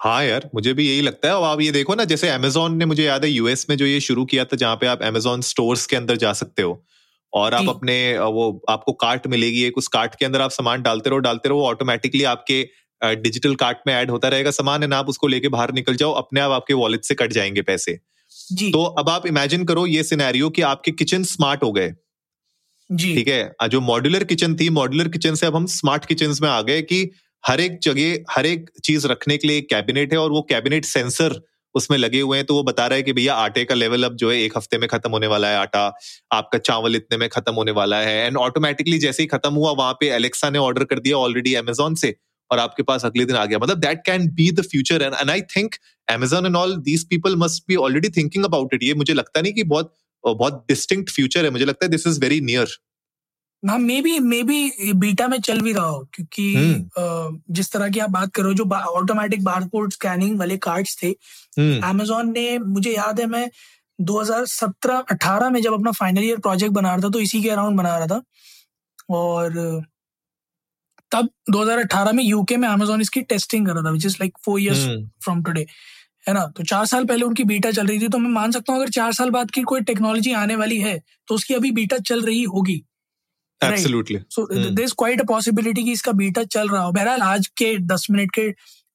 हाँ 0.00 0.24
यार 0.24 0.50
मुझे 0.54 0.72
भी 0.72 0.88
यही 0.88 1.00
लगता 1.00 1.28
है। 1.28 1.34
और 1.34 1.44
आप 1.44 1.60
ये 1.60 1.70
देखो 1.70 1.94
ना 1.94 2.04
जैसे 2.04 2.28
अमेजोन 2.28 2.76
ने 2.76 2.84
मुझे 2.84 3.04
याद 3.04 3.24
है 3.24 3.30
यूएस 3.30 3.66
में 3.70 3.76
जो 3.76 3.86
ये 3.86 4.00
शुरू 4.00 4.24
किया 4.24 4.44
था 4.44 4.56
जहाँ 4.56 4.76
पे 4.76 4.86
आप 4.86 5.02
अमेजोन 5.02 5.40
स्टोर्स 5.40 5.86
के 5.86 5.96
अंदर 5.96 6.16
जा 6.16 6.32
सकते 6.32 6.62
हो 6.62 6.84
और 7.32 7.54
आप 7.54 7.68
अपने 7.68 8.18
वो 8.18 8.64
आपको 8.68 8.92
कार्ट 8.92 9.26
मिलेगी 9.26 9.62
एक 9.62 9.78
उस 9.78 9.88
कार्ट 9.88 10.14
के 10.14 10.24
अंदर 10.24 10.40
आप 10.40 10.50
सामान 10.50 10.82
डालते 10.82 11.10
रहो 11.10 11.18
डालते 11.18 11.48
रहो 11.48 11.62
ऑटोमेटिकली 11.62 12.24
आपके 12.24 12.68
डिजिटल 13.04 13.54
कार्ट 13.54 13.78
में 13.86 13.94
ऐड 13.94 14.10
होता 14.10 14.28
रहेगा 14.28 14.50
सामान 14.50 14.82
एंड 14.82 14.94
आप 14.94 15.08
उसको 15.08 15.26
लेके 15.26 15.48
बाहर 15.48 15.72
निकल 15.72 15.96
जाओ 15.96 16.12
अपने 16.12 16.40
आप 16.40 16.50
आपके 16.50 16.74
वॉलेट 16.74 17.04
से 17.04 17.14
कट 17.14 17.32
जाएँगे 17.32 17.62
पैसे। 17.62 17.98
जी। 18.52 18.70
तो 18.70 18.84
अब 18.84 19.08
आप 19.08 19.26
इमेजिन 19.26 19.64
करो 19.64 19.86
ये 19.86 20.02
सिनेरियो 20.02 20.50
कि 20.50 20.62
आपके 20.62 20.90
किचन 20.90 21.24
स्मार्ट 21.24 21.62
हो 21.62 21.72
गए। 21.72 21.94
जी। 22.90 23.14
ठीक 23.14 23.28
है? 23.28 23.68
जो 23.68 23.80
मॉड्यूलर 23.80 24.24
किचन 24.24 24.54
थी 24.54 24.68
मॉड्यूलर 24.70 25.08
किचन 25.08 25.34
से 25.34 25.46
अब 25.46 25.56
हम 25.56 25.66
स्मार्ट 25.66 26.04
किचन 26.04 26.34
में 26.42 26.48
आ 26.48 26.60
गए 26.62 26.82
कि 26.82 27.10
हर 27.44 27.60
एक 27.60 27.78
जगह, 27.82 28.16
हर 28.30 28.46
एक 28.46 28.70
चीज़ 28.84 29.06
रखने 29.06 29.36
के 29.36 29.48
लिए 29.48 29.58
एक 29.58 29.68
कैबिनेट 29.70 30.12
है 30.12 30.18
और 30.18 30.30
वो 30.30 30.42
कैबिनेट 30.42 30.84
सेंसर 30.84 31.40
उसमें 31.74 31.96
लगे 31.98 32.20
हुए 32.20 32.36
हैं 32.38 32.46
तो 32.46 32.54
वो 32.54 32.62
बता 32.62 32.86
रहा 32.86 32.96
है 32.96 33.02
कि 33.02 33.12
भैया 33.12 33.34
आटे 33.34 33.64
का 33.64 33.74
लेवल 33.74 34.04
अब 34.04 34.16
जो 34.16 34.30
है 34.30 34.36
एक 34.38 34.56
हफ़्ते 34.56 34.78
में 34.78 34.88
खत्म 34.88 35.10
होने 35.10 35.26
वाला 35.26 35.48
है 35.48 35.56
आटा, 35.56 35.86
आपका 36.32 36.58
चावल 36.58 36.96
इतने 36.96 37.18
में 37.18 37.28
खत्म 37.28 37.54
होने 37.54 37.72
वाला 37.72 37.98
है 38.00 38.26
एंड 38.26 38.36
ऑटोमेटिकली 38.36 38.98
जैसे 38.98 39.22
ही 39.22 39.26
खत्म 39.26 39.52
हुआ, 39.54 39.70
वहाँ 39.72 39.92
पे 40.00 40.10
एलेक्सा 40.14 40.50
ने 40.50 40.58
ऑर्डर 40.58 40.84
कर 40.84 40.98
दिया 40.98 41.16
ऑलरेडी 41.16 41.54
अमेजोन 41.54 41.94
से 41.94 42.14
और 42.50 42.58
आपके 42.58 42.82
पास 42.82 43.04
अगले 43.04 43.24
दिन 43.24 43.36
आ 43.36 43.44
गया। 43.44 43.58
मतलब 43.58 43.78
that 43.78 44.02
can 44.06 44.28
be 44.34 44.50
the 44.52 44.62
future 44.62 45.02
and 45.02 45.14
and 45.14 45.30
I 45.30 45.40
think 45.56 45.74
Amazon 46.08 46.46
and 46.46 46.56
all 46.56 46.76
these 46.82 47.08
people 47.08 47.36
must 47.36 47.64
be 47.68 47.76
already 47.88 48.08
thinking 48.16 48.44
about 48.44 48.74
it 48.74 48.82
ये 48.82 48.94
मुझे 48.94 49.14
लगता 49.14 49.40
नहीं 49.40 49.52
कि 49.52 49.62
बहुत 49.64 49.92
बहुत 50.34 50.64
डिस्टिंक्ट 50.68 51.10
फ्यूचर 51.10 51.44
है। 51.44 51.50
मुझे 51.50 51.64
लगता 51.64 51.84
है 51.84 51.90
दिस 51.90 52.06
इज़ 52.06 52.20
वेरी 52.20 52.40
नियर 52.40 52.76
हाँ 53.62 53.78
may 53.78 54.00
be 54.02 54.18
may 54.18 54.42
be 54.42 54.92
beta 54.94 55.26
में 55.28 55.40
चल 55.40 55.60
भी 55.60 55.72
रहा 55.72 55.84
हो 55.84 56.08
क्योंकि 56.14 56.54
हम्म। 56.54 57.42
जिस 57.50 57.72
तरह 57.72 57.88
की 57.90 58.00
आप 58.00 58.10
बात 58.10 58.32
कर 58.34 58.52
जो 58.52 58.64
ऑटोमेटिक 58.70 59.44
बारकोड 59.44 59.92
स्कैनिंग 59.92 60.38
वाले 60.38 60.56
कार्ड्स 60.56 60.96
थे 61.02 61.08
हम्म। 61.58 61.80
अमेजोन 61.88 62.32
ने 62.32 62.58
मुझे 62.58 62.90
याद 62.90 63.20
है 63.20 63.26
मैं 63.26 63.48
2017-18 64.00 65.50
में 65.50 65.60
जब 65.62 65.72
अपना 65.72 65.90
फाइनल 65.90 66.24
ईयर 66.24 66.38
प्रोजेक्ट 66.38 66.74
बना 66.74 66.94
रहा 66.94 67.04
था 67.04 67.10
तो 67.10 67.20
इसी 67.20 67.42
के 67.42 67.50
अराउंड 67.50 67.76
बना 67.78 67.96
रहा 67.98 68.06
था। 68.06 68.22
और 69.10 69.82
तब 71.12 71.28
2018 71.50 72.12
में 72.12 72.24
यूके 72.24 72.56
में 72.56 72.68
अमेजोन 72.68 73.00
इसकी 73.00 73.20
टेस्टिंग 73.22 73.66
कर 73.66 73.72
रहा 73.72 73.84
था 73.84 73.90
which 73.90 74.06
is 74.06 74.16
like 74.20 74.38
four 74.44 74.60
years 74.60 74.78
hmm. 74.78 75.06
From 75.24 75.42
today 75.42 75.66
है 76.26 76.34
ना? 76.34 76.46
तो 76.46 76.64
चार 76.64 76.86
साल 76.86 77.04
पहले 77.04 77.24
उनकी 77.24 77.44
बीटा 77.44 77.70
चल 77.70 77.86
रही 77.86 78.00
थी 78.00 78.08
तो 78.08 78.18
मैं 78.18 78.30
मान 78.30 78.50
सकता 78.52 78.72
हूँ 78.72 78.80
अगर 78.80 78.90
चार 78.92 79.12
साल 79.12 79.30
बाद 79.30 79.50
की 79.50 79.62
कोई 79.64 79.80
टेक्नोलॉजी 79.82 80.32
आने 80.34 80.56
वाली 80.56 80.78
है 80.80 80.98
तो 81.28 81.34
उसकी 81.34 81.54
अभी 81.54 81.70
बीटा 81.72 81.98
चल 82.00 82.22
रही 82.22 82.42
होगी। 82.44 82.82
Absolutely 83.60 84.18
so 84.30 84.48
is 84.82 84.94
quite 84.98 85.20
a 85.20 85.24
possibility 85.24 85.84
कि 85.84 85.92
इसका 85.92 86.12
बीटा 86.14 86.44
चल 86.46 86.68
रहा 86.68 86.82
हो। 86.82 86.92
बहरहाल 86.92 87.22
आज 87.24 87.46
के 87.56 87.76
दस 87.86 88.06
मिनट 88.10 88.30
के 88.34 88.50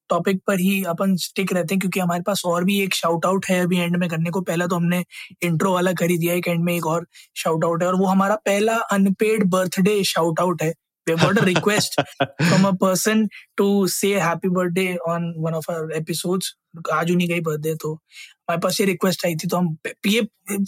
टॉपिक 0.10 0.42
पर 0.48 0.60
ही 0.60 0.84
अपन 0.90 1.16
स्टिक 1.18 1.52
रहते 1.54 1.76
हैं 1.76 1.80
क्योंकि 1.80 2.00
हमारे 2.00 2.22
पास 2.28 2.42
और 2.46 2.64
भी 2.66 2.80
एक 2.82 2.94
शाउट 2.96 3.26
आउट 3.26 3.46
है 3.46 3.60
अभी 3.64 3.80
एंड 3.80 3.96
में 3.98 4.08
करने 4.10 4.30
को। 4.30 4.42
पहला 4.42 4.68
तो 4.68 4.76
हमने 4.76 5.04
इंट्रो 5.44 5.74
वाला 5.74 5.94
कर 5.94 6.10
ही 6.10 6.18
दिया 6.18 6.34
एक 6.34 6.48
एंड 6.48 6.64
में 6.64 6.76
एक 6.76 6.86
और 6.88 7.06
शाउट 7.38 7.66
आउट 7.66 7.84
है 7.84 7.88
और 7.88 7.96
वो 7.96 8.06
हमारा 8.06 8.36
पहला 8.46 8.76
अनपेड 8.92 9.44
बर्थडे 9.50 10.04
शाउट 10.06 10.40
आउट 10.40 10.62
है। 10.62 10.74
Got 11.16 11.38
a 11.38 11.46
request 11.46 12.02
from 12.50 12.66
a 12.66 12.76
person 12.76 13.28
to 13.58 13.88
say 13.88 14.12
happy 14.12 14.50
birthday 14.50 14.98
on 15.08 15.34
one 15.38 15.54
of 15.54 15.70
our 15.70 15.92
episodes. 15.92 16.56
आज 16.94 17.12
उन्हीं 17.12 17.28
का 17.30 17.36
ही 17.36 17.42
बर्थडे 17.42 17.76
तो 17.76 17.94
हमारे 17.94 18.60
पास 18.60 18.80
ये 18.82 18.86
रिक्वेस्ट 18.88 19.26
आई 19.26 19.36
थी 19.36 19.48
तो 19.48 19.58
हम 19.58 19.78
ये 20.08 20.22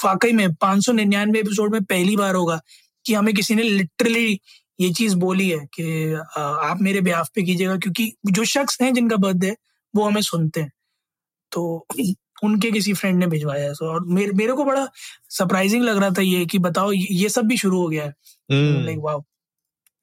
वाकई 0.06 0.32
में 0.32 0.54
पाँच 0.54 0.86
सौ 0.86 0.92
निन्यानवे 0.92 1.40
एपिसोड 1.40 1.72
में 1.72 1.84
पहली 1.84 2.16
बार 2.18 2.36
होगा 2.36 2.62
कि 3.06 3.14
हमें 3.14 3.34
किसी 3.34 3.56
ने 3.56 3.64
लिटरली 3.64 4.40
ये 4.80 4.90
चीज़ 4.94 5.16
बोली 5.16 5.50
है 5.50 5.60
कि 5.74 6.14
आप 6.38 6.78
मेरे 6.82 7.02
ब्याह 7.02 7.24
पे 7.24 7.44
कीजिएगा 7.44 7.78
क्योंकि 7.78 8.14
जो 8.32 8.46
शख्स 8.46 8.82
हैं 8.82 8.94
जिनका 8.94 9.16
बर्थडे 9.16 9.48
है 9.48 9.56
वो 9.96 10.04
हमें 10.04 10.22
सुनते 10.22 10.62
हैं। 10.62 10.72
तो 11.52 11.88
उनके 12.44 12.72
किसी 12.72 12.94
फ्रेंड 12.94 13.20
ने 13.20 13.28
भिजवाया 13.28 13.64
है 13.64 13.74
और 13.84 14.06
मेरे 14.06 14.32
मेरे 14.32 14.54
को 14.54 14.64
बड़ा 14.64 14.88
सरप्राइजिंग 15.30 15.84
लग 15.84 15.98
रहा 15.98 16.10
था 16.10 16.22
ये 16.22 16.46
कि 16.46 16.60
बताओ 16.60 16.92
ये 16.92 17.30
सब 17.30 17.46
भी 17.46 17.58
शुरू 17.58 17.82
हो 17.82 17.88
गया 17.90 18.04
है। 18.04 18.14
हम्म। 18.52 18.86
लाइक 18.86 19.00
वाओ 19.00 19.24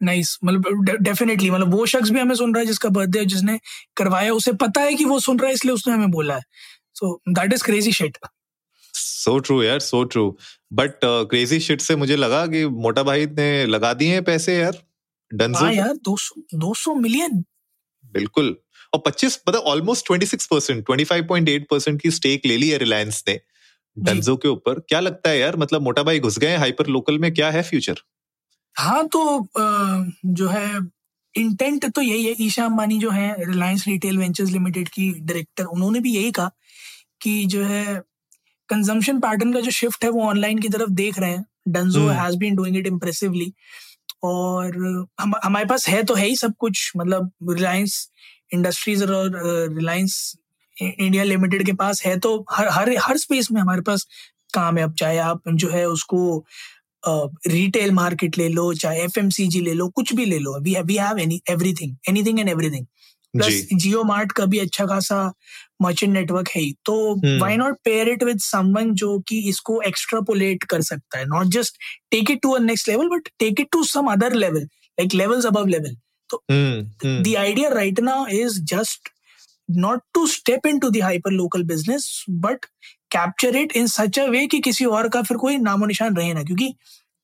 नाइस 0.03 0.39
मतलब 0.45 0.97
डेफिनेटली 1.01 1.51
मतलब 1.51 1.75
वो 1.75 1.87
शख्स 1.87 2.11
भी 2.11 2.21
हमें 2.21 2.35
सुन 2.35 2.55
रहा 2.55 2.61
है 2.61 2.67
जिसका 2.67 2.89
बर्थडे 2.89 3.19
है 3.19 3.25
जिसने 3.27 3.59
करवाया 3.97 4.33
उसे 4.33 4.53
पता 4.63 4.81
है 4.81 4.95
कि 4.95 5.05
वो 5.05 5.19
सुन 5.21 5.39
रहा 5.39 5.49
है 5.49 5.55
इसलिए 5.55 5.75
उसने 5.75 5.95
हमें 5.95 6.11
बोला 6.11 6.35
है। 6.35 6.43
So 6.95 7.21
that 7.29 7.53
is 7.53 7.65
crazy 7.65 7.93
shit 7.93 8.19
so 8.95 9.39
true 9.39 9.63
यार 9.63 9.81
so 9.81 10.03
true 10.05 10.37
but 10.73 11.01
crazy 11.05 11.61
shit 11.61 11.81
से 11.81 11.97
मुझे 11.97 12.17
लगा 12.17 12.47
कि 12.47 12.65
मोटा 12.79 13.03
भाई 13.03 13.27
ने 13.29 13.67
लगा 13.67 13.93
दिए 13.95 14.13
हैं 14.13 14.23
पैसे 14.25 14.57
यार। 14.57 14.83
डंजो 15.31 15.59
हाँ 15.59 15.73
यार 15.73 15.95
200 16.09 16.43
200 16.55 16.95
मिलियन 16.97 17.45
बिल्कुल। 18.15 18.57
और 18.93 19.03
25 19.07 19.39
मतलब 19.49 19.63
ऑलमोस्ट 19.63 20.07
26 20.07 20.47
परसेंट 20.47 20.85
ट्वेंटी 20.87 21.59
परसेंट 21.61 22.01
की 22.03 22.11
स्टेक 22.11 22.47
ले 22.47 22.57
ली 22.57 22.69
है 22.69 22.79
रिलायंस 22.79 23.23
ने 23.29 23.39
डंजो 23.97 24.37
के 24.37 24.49
ऊपर। 24.49 24.79
क्या 24.81 25.01
लगता 25.01 25.31
है 25.31 25.39
यार 25.39 25.57
मतलब 25.57 25.83
मोटा 25.83 26.03
भाई 26.03 26.21
घुस 26.21 26.39
गए 26.39 26.57
हाइपर 26.57 26.87
लोकल 26.87 27.19
में 27.19 27.33
क्या 27.35 27.51
है 27.51 27.63
फ्यूचर 27.63 28.01
हाँ 28.79 29.07
तो 29.07 29.49
जो 30.27 30.49
है 30.49 30.69
इंटेंट 31.35 31.87
तो 31.87 32.01
यही 32.01 32.25
है 32.25 32.35
ईशा 32.41 32.65
अंबानी 32.65 32.99
जो 32.99 33.11
है 33.11 33.35
रिलायंस 33.41 33.87
रिटेल 33.89 34.19
वेंचर्स 34.19 34.51
लिमिटेड 34.51 34.89
की 34.89 35.11
डायरेक्टर 35.13 35.65
उन्होंने 35.67 36.01
भी 36.01 36.15
यही 36.15 36.31
कहा 36.31 36.51
कि 37.23 37.45
जो 37.47 37.65
है 37.65 38.01
कंजम्पशन 38.69 39.21
पैटर्न 39.21 39.53
का 39.53 39.61
जो 39.61 39.71
शिफ्ट 39.71 40.05
है 40.05 40.11
वो 40.11 40.23
ऑनलाइन 40.25 40.59
की 40.59 40.69
तरफ़ 40.69 40.91
देख 40.93 41.19
रहे 41.19 41.31
हैं 41.31 41.45
Dunzo 41.69 42.01
hmm. 42.01 42.19
Has 42.21 42.37
been 42.37 42.57
doing 42.57 42.77
it 42.77 42.87
impressively 42.87 43.53
और 44.25 44.77
हम 45.21 45.35
हमारे 45.45 45.67
पास 45.67 45.89
है 45.89 46.03
तो 46.03 46.15
है 46.15 46.27
ही 46.27 46.37
सब 46.37 46.55
कुछ 46.59 46.91
मतलब 46.97 47.31
रिलायंस 47.51 48.09
इंडस्ट्रीज़ 48.53 49.05
और 49.05 49.31
रिलायंस 49.75 50.21
इंडिया 50.77 51.25
लिमिटेड 51.25 51.65
के 51.67 51.73
पास 51.75 52.03
है 52.05 52.19
तो 52.19 52.39
हर 52.51 52.69
हर 52.71 52.95
हर 53.01 53.17
स्पेस 53.17 53.51
में 53.53 53.61
हमारे 53.61 53.83
पास 53.83 54.07
काम 54.55 54.79
है 54.79 54.85
अब 54.85 54.95
चाहे 54.95 55.19
आप 55.21 55.49
जो 55.51 55.69
है 55.71 55.85
उसको 55.89 56.45
रिटेल 57.47 57.91
मार्केट 57.91 58.39
ले 58.39 58.49
लो 58.49 58.73
चाहे 58.75 59.03
एफ़ 59.03 59.19
ले 59.59 59.73
लो 59.73 59.89
कुछ 59.89 60.15
भी 60.15 60.25
ले 60.25 60.39
लो 60.39 60.59
we 60.61 60.75
we 60.87 60.97
have 60.97 61.19
any 61.19 61.41
everything 61.51 61.97
anything 62.09 62.41
and 62.41 62.49
everything 62.49 62.87
plus 63.35 63.69
JioMart 64.05 64.33
का 64.33 64.45
भी 64.47 64.59
अच्छा 64.59 64.87
खासा 64.87 65.33
मर्चेंट 65.83 66.13
नेटवर्क 66.13 66.49
है 66.49 66.63
ही 66.63 66.73
तो। 66.85 67.15
Why 67.39 67.57
not 67.57 67.77
pair 67.85 68.09
it 68.09 68.23
with 68.23 68.39
someone 68.41 68.95
जो 68.95 69.19
कि 69.29 69.39
इसको 69.49 69.81
एक्स्ट्रापोलेट 69.83 70.65
कर 70.65 70.83
सकता 70.83 71.19
है? 71.19 71.25
Not 71.25 71.47
just 71.47 71.77
take 72.11 72.31
it 72.31 72.41
to 72.43 72.51
a 72.51 72.59
next 72.59 72.89
level 72.89 73.09
but 73.09 73.29
take 73.39 73.61
it 73.61 73.69
to 73.73 73.85
some 73.85 74.07
other 74.07 74.35
level 74.35 74.61
like 74.61 75.15
levels 75.15 75.47
above 75.47 75.67
level 75.67 75.97
hmm. 76.51 77.23
the 77.23 77.37
idea 77.37 77.69
right 77.75 78.01
now 78.03 78.27
is 78.39 78.57
just 78.73 79.11
not 79.69 80.03
to 80.15 80.27
step 80.27 80.67
into 80.67 80.91
the 80.91 81.01
hyper 81.01 81.31
local 81.31 81.65
business 81.65 82.25
but 82.29 82.67
capture 83.11 83.53
it 83.57 83.73
in 83.73 83.89
such 83.89 84.19
a 84.19 84.27
way 84.31 84.47
कि 84.49 84.61
किसी 84.61 84.85
और 84.85 85.09
का 85.09 85.23
फिर 85.23 85.37
कोई 85.37 85.57
नामो 85.59 85.87
निशान 85.87 86.17
रहे 86.17 86.35
ना 86.35 86.43
क्योंकि 86.43 86.75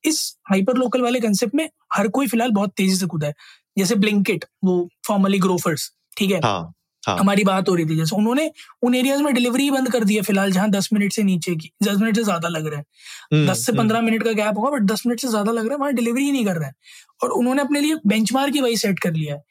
इस 0.05 0.21
हाइपर 0.51 0.77
लोकल 0.77 1.03
वाले 1.03 1.21
कंसेप्ट 1.21 1.55
में 1.55 1.69
हर 1.95 2.09
कोई 2.11 2.27
फ़िलहाल 2.27 2.51
बहुत 2.53 2.73
तेज़ी 2.77 2.97
से 2.97 3.07
कूदा 3.07 3.27
है। 3.27 3.35
जैसे 3.79 3.95
ब्लिंकिट 3.97 4.45
वो 4.65 4.89
फॉर्मली 5.07 5.39
ग्रोफर्स 5.39 5.91
ठीक 6.17 6.31
है? 6.31 6.41
हाँ 6.45 6.73
हाँ। 7.03 7.17
हमारी 7.19 7.45
बात 7.45 7.69
हो 7.69 7.75
रही 7.75 7.85
थी 7.87 7.97
जैसे 7.97 8.17
उन्होंने 8.17 8.51
उन 8.83 8.95
एरियाज़ 8.95 9.23
में 9.23 9.33
डिलीवरी 9.35 9.71
बंद 9.71 9.91
कर 9.93 10.05
दी 10.05 10.15
है 10.17 10.23
फ़िलहाल 10.23 10.53
जहाँ 10.53 10.69
दस 10.71 10.89
मिनट 10.93 11.13
से 11.13 11.23
नीचे 11.23 11.55
की 11.57 11.71
दस 11.83 11.97
मिनट 12.01 12.17
से 12.17 12.23
ज़्यादा 12.25 12.49
लग 12.49 12.67
रहा 12.67 12.79
है। 12.79 12.85
हम्म, 13.33 13.51
दस 13.51 13.65
से 13.67 13.73
हम्म, 13.73 13.83
पंद्रह 13.83 14.01
मिनट 14.01 14.23
का 14.25 14.33
गैप 14.33 14.59
होगा 14.59 14.71
बट 14.71 14.83
दस 14.83 15.03
मिनट 15.07 15.21
से 15.21 15.29
ज़्यादा 15.29 15.53
लग 15.53 15.65
रहा 15.65 15.73
है 15.73 15.79
वहाँ 15.79 15.93
डिलीवरी 15.95 16.25
ही 16.25 16.33
नहीं 16.33 16.45
कर 16.45 16.57
रहा 16.57 16.69
है। 16.69 16.75
और 17.23 17.31
उन्होंने 17.33 17.63
अपने 17.63 17.81
लिए 17.81 17.97
बेंचमार्क 18.07 18.55
ही 18.55 18.61
वही 18.61 18.77
सेट 18.77 18.99
कर 18.99 19.13
लिया 19.13 19.35
है 19.35 19.43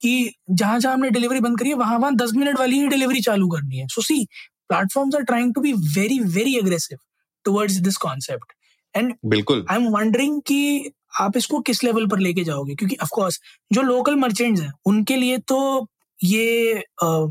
कि 0.00 0.32
जहाँ 0.50 0.78
जहाँ 0.78 0.94
हमने 0.94 1.10
डिलीवरी 1.10 1.40
बंद 1.40 1.58
करी 1.58 1.68
है 1.68 1.74
वहाँ 1.76 1.98
वहाँ 1.98 2.14
दस 2.16 2.32
मिनट 2.36 2.58
वाली 2.58 2.78
ही 2.80 2.86
डिलीवरी 2.88 3.20
चालू 3.20 3.48
करनी 3.48 3.78
है। 3.78 3.86
So 3.88 4.02
see 4.02 4.24
platforms 4.70 5.16
are 5.16 5.22
trying 5.24 5.54
to 5.54 5.60
be 5.60 5.72
very 5.96 6.18
very 6.34 6.56
aggressive 6.58 6.98
towards 7.44 7.76
this 7.80 7.96
concept 7.98 8.52
and 8.96 9.14
बिल्कुल। 9.26 9.64
आई 9.70 9.76
एम 9.76 9.88
वंडरिंग 9.92 10.40
कि 10.46 10.92
आप 11.20 11.36
इसको 11.36 11.60
किस 11.60 11.82
लेवल 11.84 12.06
पर 12.06 12.18
लेके 12.18 12.44
जाओगे? 12.44 12.74
क्योंकि 12.74 12.96
ऑफ़ 13.02 13.10
कोर्स 13.12 13.40
जो 13.70 13.82
लोकल 13.82 14.14
मर्चेंट्स 14.16 14.60
हैं 14.62 14.72
उनके 14.86 15.16
लिए 15.16 15.38
तो 15.48 15.58
ये 16.20 16.74
आ, 17.02 17.26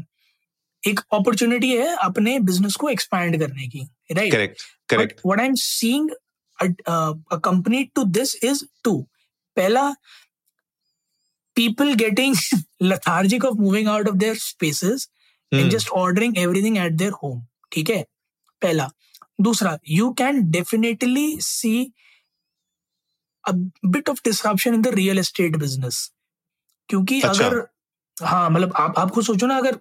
एक 0.83 0.99
अपॉर्चुनिटी 1.13 1.75
है 1.77 1.95
अपने 1.95 2.37
बिज़नेस 2.41 2.75
को 2.75 2.89
एक्सपैंड 2.89 3.39
करने 3.39 3.67
की 3.67 3.87
right 4.11 4.31
correct 4.31 4.61
correct 4.89 5.21
what 5.25 5.39
I 5.39 5.47
am 5.47 5.55
seeing 5.57 6.09
a 6.59 7.37
company 7.43 7.83
to 7.95 8.03
this 8.19 8.35
is 8.43 8.63
to 8.83 9.01
पहला 9.57 9.89
people 11.55 11.93
getting 11.93 12.35
lethargic 12.83 13.45
of 13.45 13.55
moving 13.57 13.87
out 13.87 14.07
of 14.09 14.15
their 14.15 14.35
spaces 14.37 15.07
and 15.51 15.71
just 15.71 15.89
ordering 16.03 16.37
everything 16.37 16.77
at 16.77 16.91
their 16.93 17.11
home 17.23 17.41
ठीक 17.71 17.89
है? 17.89 18.03
पहला। 18.61 18.89
दूसरा 19.41 19.77
you 19.89 20.09
can 20.13 20.49
definitely 20.51 21.37
see 21.41 21.93
a 23.43 23.51
bit 23.87 24.07
of 24.09 24.19
disruption 24.23 24.75
in 24.75 24.83
the 24.85 24.91
real 24.91 25.19
estate 25.21 25.57
business. 25.63 25.97
क्योंकि 26.89 27.21
अच्छा। 27.21 27.45
अगर 27.45 27.67
हाँ 28.17 28.49
मतलब 28.49 28.73
आप 28.75 28.97
आप 28.97 29.11
खुद 29.11 29.23
सोचो 29.23 29.47
ना 29.47 29.57
अगर 29.57 29.77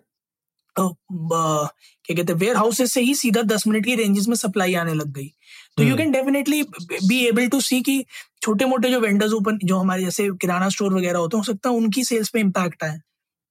क्या 0.76 2.14
कहते 2.16 2.32
हैं 2.32 2.38
वेयर 2.40 2.56
हाउसेस 2.56 2.92
से 2.92 3.00
ही 3.00 3.14
सीधा 3.14 3.42
दस 3.42 3.66
मिनट 3.66 3.84
की 3.84 3.94
रेंजेस 3.94 4.28
में 4.28 4.37
सप्लाई 4.37 4.75
आने 4.75 4.94
लग 4.94 5.12
गई। 5.12 5.28
तो 5.76 5.82
you. 5.82 5.96
Can 5.96 6.11
definitely 6.11 6.62
be 6.82 7.25
able 7.26 7.49
to 7.49 7.61
see 7.61 7.80
कि 7.82 8.04
छोटे 8.42 8.64
मोटे 8.64 8.90
जो 8.90 9.00
वेंडर्स 9.00 9.32
ओपन 9.32 9.58
जो 9.64 9.78
हमारे 9.78 10.04
जैसे 10.04 10.28
किराना 10.40 10.68
स्टोर 10.68 10.94
वगैरह 10.94 11.18
होते 11.18 11.37
हैं 11.37 11.40
हो 11.40 11.52
सकता 11.52 11.70
है 11.70 11.76
उनकी 11.76 12.04
सेल्स 12.04 12.28
पे 12.28 12.40
इम्पैक्ट 12.40 12.84
आए। 12.84 13.00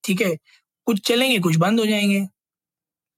ठीक 0.03 0.22
है? 0.22 0.38
कुछ 0.86 1.00
चलेंगे 1.07 1.39
कुछ 1.39 1.55
बंद 1.55 1.79
हो 1.79 1.86
जाएँगे। 1.86 2.27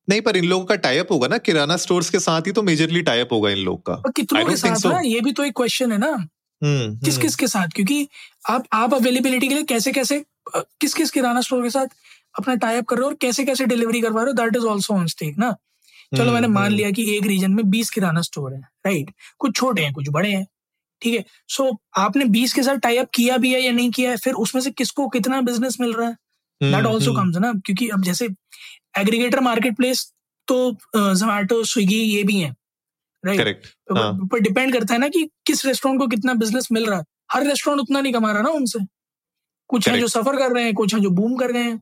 नहीं 0.10 0.22
पर 0.22 0.38
इन 0.38 0.46
लोगों 0.46 0.66
का 0.66 0.76
टाइप 0.76 1.12
होगा 1.12 1.28
ना? 1.28 1.38
किराना 1.38 1.78
स्टोर्स 1.78 2.10
के 2.10 2.20
साथ 2.20 2.42
ही 2.42 2.52
तो 2.52 2.62
मेजरली 2.62 3.02
टाइप 3.02 3.30
होगा 3.32 3.50
इन 3.50 3.58
लोग 3.58 3.82
का। 3.86 4.02
कितनों 4.16 4.46
के 4.46 4.56
साथ 4.56 4.76
so. 4.76 4.94
ना? 4.94 5.00
ये 5.00 5.22
भी 5.22 5.32
तो 5.32 5.44
एक 5.44 5.54
क्वेश्चन 5.58 5.92
है 5.92 5.98
ना। 5.98 6.08
हम्म, 6.08 6.98
किस 6.98 7.14
हम्म, 7.14 7.22
किस 7.22 7.36
के 7.36 7.48
साथ? 7.48 7.68
क्योंकि 7.68 8.08
आप 8.50 8.66
आप 8.74 8.94
अवेलेबिलिटी 8.94 9.48
के 9.48 9.54
लिए 9.56 9.64
कैसे 9.64 9.92
कैसे 9.92 10.26
किस 10.58 10.94
किस 10.94 11.12
किराना 11.12 11.42
स्टोर 11.42 11.64
के 11.64 11.70
साथ 11.70 11.88
अपना 12.40 12.56
टाइप 12.56 12.86
कर 12.86 12.96
रहे 12.96 13.04
हो 13.04 13.10
और 13.10 13.16
कैसे 13.16 13.46
कैसे 13.46 13.66
डिलीवरी 13.66 14.02
करवा 14.02 14.24
रहे 14.24 14.32
हो? 14.32 14.34
That 14.34 14.56
is 14.56 14.66
also 14.66 14.94
on 14.94 15.08
stake 15.08 15.38
ना? 15.38 15.56
चलो 16.16 16.24
हम्म, 16.24 16.34
मैंने 16.34 16.48
मान 16.48 16.66
हम्म, 16.66 16.76
लिया 16.76 16.92
कि 16.92 17.18
एक 17.18 17.26
रीजन 17.26 17.52
में 17.52 17.64
20 17.64 17.90
किराना 17.90 18.22
स्टोर 18.22 18.54
है 18.54 18.60
राइट 18.60 19.12
कुछ 19.40 19.56
छोटे 19.56 19.82
हैं 19.82 19.94
कुछ 19.94 20.10
बड़े 20.10 20.32
हैं 20.32 20.48
ठीक 21.02 21.14
है? 21.16 21.26
सो 21.48 21.78
आपने 21.98 22.26
20 22.26 22.54
के 22.54 22.64
साथ 22.64 22.78
टाइप 22.78 23.10
किया 23.14 23.38
भी 23.38 23.54
है 23.54 23.62
या 23.62 23.72
नहीं 23.72 23.92
किया 23.92 24.12
है? 24.12 24.18
फिर 24.18 24.34
उसमें 24.34 24.62
से 24.62 24.72
किसको 24.72 25.08
कितना 25.08 25.42
बिज़नेस 25.42 25.78
मिल 25.82 25.94
रहा 25.94 26.10
है? 26.10 26.18
दैट 26.62 26.86
ऑल्सो 26.86 27.14
कम्स 27.16 27.38
ना? 27.38 27.52
क्योंकि 27.66 27.88
अब 27.90 28.04
जैसे 28.04 28.28
एग्रीगेटर 29.00 29.40
मार्केट 29.42 29.76
प्लेस 29.78 30.12
तो 30.48 30.58
जोमैटो 30.96 31.64
स्विगी 31.66 32.02
ये 32.02 32.24
भी 32.24 32.40
है 32.40 32.54
राइट 33.24 33.66
पर 33.92 34.40
डिपेंड 34.40 34.74
करता 34.74 34.94
है 34.94 35.00
ना 35.00 35.08
कि 35.10 35.24
किस 35.48 35.66
रेस्टोरेंट 35.66 36.00
को 36.00 36.08
कितना 36.08 36.34
बिज़नेस 36.34 36.68
मिल 36.72 36.86
रहा 36.86 36.98
है। 37.00 37.04
हर 37.32 37.46
रेस्टोरेंट 37.48 37.82
उतना 37.82 38.02
नहीं 38.02 38.14
कमा 38.14 38.32
रहा 38.32 38.42
ना 38.42 38.50
उनसे। 38.52 38.80
कुछ 39.70 39.88
हैं 39.90 40.00
जो 40.00 40.08
सफ़र 40.08 40.38
कर 40.38 40.52
रहे 40.54 40.64
हैं 40.64 40.74
कुछ 40.74 40.94
हैं 40.94 41.02
जो 41.02 41.10
बूम 41.12 41.36
कर 41.38 41.52
रहे 41.52 41.64
हैं। 41.64 41.80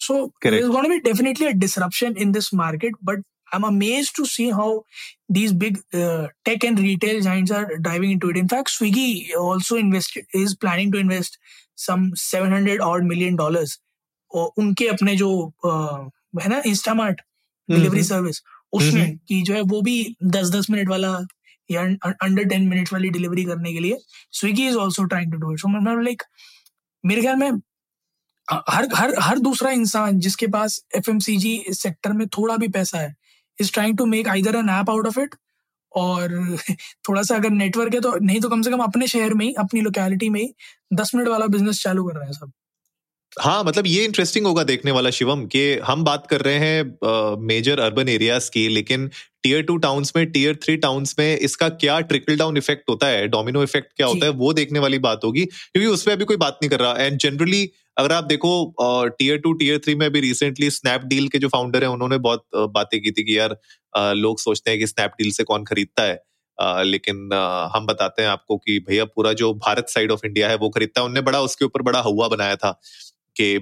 So 0.00 0.14
is 0.46 0.66
gonna 0.66 0.88
be 0.88 0.98
definitely 1.00 1.46
a 1.46 1.50
disruption 1.56 2.14
in 2.18 2.32
this 2.32 2.52
market 2.54 2.96
but 3.04 3.22
I 3.54 3.56
am 3.56 3.66
amazed 3.66 4.16
to 4.16 4.24
see 4.24 4.48
how 4.50 4.78
these 5.32 5.52
big 5.62 5.76
tech 6.44 6.64
and 6.64 6.80
retail 6.80 7.20
joints 7.20 7.52
are 7.52 7.64
driving 7.76 8.12
into 8.12 8.30
it 8.30 8.36
in fact 8.36 8.68
Swiggy 8.68 9.12
also 9.40 9.76
invested 9.76 10.40
is 10.42 10.56
planning 10.60 10.92
to 10.92 10.98
invest 10.98 11.38
some 11.76 12.10
700 12.14 12.78
odd 12.80 13.04
million 13.12 13.38
dollars 13.40 13.80
और 14.34 14.52
उनके 14.56 14.88
अपने 14.88 15.16
जो 15.16 15.52
uh, 15.66 16.10
है 16.42 16.48
ना 16.48 16.62
Instamart 16.66 17.20
delivery 17.70 18.02
service 18.02 18.42
उसमें। 18.72 19.18
कि 19.18 19.42
जो 19.42 19.54
है 19.54 19.60
वो 19.60 19.82
भी 19.82 20.16
दस 20.24 20.50
दस 20.50 20.70
मिनट 20.70 20.88
वाला 20.88 21.26
या 21.70 21.82
अंडर 22.06 22.44
टेन 22.44 22.68
मिनट 22.68 22.92
वाली 22.92 23.10
डिलीवरी 23.10 23.44
करने 23.44 23.72
के 23.72 23.80
लिए 23.80 23.98
Swiggy 24.32 24.68
is 24.68 24.76
also 24.76 25.04
trying 25.04 25.32
to 25.32 25.38
do 25.38 25.52
it 25.52 25.58
so 25.58 25.68
मतलब 25.68 26.00
लाइक 26.00 26.22
मेरे 27.06 27.20
ख्याल 27.22 27.36
में 27.36 27.50
हर 28.50 28.88
हर 28.94 29.14
हर 29.20 29.38
दूसरा 29.38 29.70
इंसान 29.70 30.18
जिसके 30.18 30.46
पास 30.46 30.84
एफ़ 30.96 31.10
सेक्टर 31.72 32.12
में 32.12 32.28
थोड़ा 32.28 32.56
भी 32.56 32.68
पैसा 32.68 32.98
है 32.98 33.16
is 33.60 33.72
trying 33.72 33.98
to 33.98 34.06
make 34.06 34.28
either 34.28 34.56
an 34.56 34.68
app 34.68 34.90
out 34.90 35.06
of 35.06 35.20
it 35.20 35.34
और 35.96 36.56
थोड़ा 37.08 37.22
सा 37.22 37.36
अगर 37.36 37.50
नेटवर्क 37.50 37.94
है 37.94 38.00
तो 38.00 38.14
नहीं 38.16 38.40
तो 38.40 38.48
कम 38.48 38.62
से 38.62 38.70
कम 38.70 38.82
अपने 38.82 39.06
शहर 39.06 39.34
में 39.34 39.46
ही 39.46 39.52
अपनी 39.58 39.80
लोकेलिटी 39.80 40.28
में 40.28 40.40
ही 40.40 40.52
दस 40.94 41.14
मिनट 41.14 41.28
वाला 41.28 41.46
बिज़नेस 41.46 41.82
चालू 41.82 42.04
कर 42.04 42.16
रहे 42.16 42.26
हैं 42.26 42.32
सब। 42.32 42.52
हाँ 43.32 43.62
मतलब 43.64 43.86
ये 43.86 44.04
इंटरेस्टिंग 44.04 44.46
होगा 44.46 44.62
देखने 44.62 44.90
वाला 44.90 45.10
शिवम 45.10 45.44
कि 45.46 45.62
हम 45.84 46.04
बात 46.04 46.26
कर 46.26 46.40
रहे 46.40 46.58
हैं 46.58 47.38
मेजर 47.46 47.80
अर्बन 47.80 48.08
एरियाज़ 48.08 48.50
की 48.50 48.66
लेकिन 48.68 49.08
टीयर 49.42 49.62
टू 49.62 49.76
टाउन्स 49.76 50.12
में 50.16 50.24
टीयर 50.32 50.54
थ्री 50.62 50.76
टाउन्स 50.76 51.14
में 51.18 51.36
इसका 51.38 51.68
क्या 51.68 51.98
ट्रिकल 52.02 52.36
डाउन 52.36 52.56
इफ़ेक्ट 52.56 52.88
होता 52.90 53.06
है 53.06 53.26
डोमिनो 53.28 53.62
इफ़ेक्ट 53.62 53.92
क्या 53.96 54.06
होता 54.06 54.26
है 54.26 54.32
वो 54.34 54.52
देखने 54.52 54.78
वाली 54.78 54.98
बात 54.98 55.24
होगी 55.24 55.44
क्योंकि 55.44 55.86
उस 55.86 56.02
पर 56.02 56.12
अभी 56.12 56.24
कोई 56.24 56.36
बात 56.36 56.58
नहीं 56.62 56.70
कर 56.70 56.80
रहा। 56.80 57.04
एंड 57.04 57.18
जनरली 57.18 57.64
अगर 57.96 58.12
आप 58.12 58.24
देखो 58.24 58.50
टीयर 59.18 59.38
टू 59.38 59.52
टीयर 59.54 59.78
थ्री 59.78 59.94
में 59.94 60.10
भी 60.12 60.20
रिसेंटली 60.20 60.70
स्नैपडील 60.70 61.28
के 61.28 61.38
जो 61.38 61.48
फाउंडर 61.48 61.84
है 61.84 61.90
उन्होंने 61.90 62.18
बहुत 62.18 62.44
बातें 62.74 63.00
की 63.02 63.10
थी 63.10 63.24
कि 63.24 63.38
यार 63.38 63.56
लोग 64.16 64.40
सोचते 64.40 64.70
हैं 64.70 64.78
कि 64.80 64.86
स्नैपडील 64.86 65.30
से 65.32 65.44
कौन 65.44 65.64
खरीदता 65.64 66.02
है। 66.02 66.14
अ, 66.58 66.82
लेकिन 66.82 67.30
अ, 67.34 67.70
हम 67.76 67.86
बताते 67.86 68.22
हैं 68.22 68.28
आपको 68.28 68.56
कि 68.58 68.78
भैया 68.88 69.04
पूरा 69.06 69.32
जो 69.42 69.52
भारत 69.56 69.88
साइड 69.88 70.12
ऑफ़ 70.12 70.26
इंडिया 70.26 70.48
है 70.48 70.56
वो 70.56 70.68
खरीदता 70.70 71.00
है। 71.00 71.06
उनने 71.06 71.20
बड़ा 71.22 71.40
उसके 71.42 71.64
ऊपर 71.64 71.82
बड़ा 71.82 72.00
हवा 72.02 72.28
बनाया 72.28 72.56
था 72.56 72.70
कि 73.36 73.54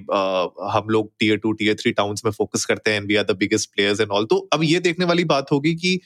हम 0.73 0.89
लोग 0.89 1.11
tier 1.19 1.37
two 1.37 1.51
tier 1.53 1.75
three 1.75 1.91
towns 1.93 2.25
में 2.25 2.31
फोकस 2.31 2.65
करते 2.65 2.91
हैं। 2.91 2.97
And 2.97 3.07
we 3.07 3.15
are 3.15 3.23
the 3.23 3.35
biggest 3.37 3.69
players 3.75 4.01
and 4.01 4.11
all 4.11 4.25
तो 4.25 4.37
अब 4.53 4.63
ये 4.63 4.79
देखने 4.81 5.05
वाली 5.05 5.23
बात 5.33 5.51
होगी 5.51 5.73
कि 5.75 5.99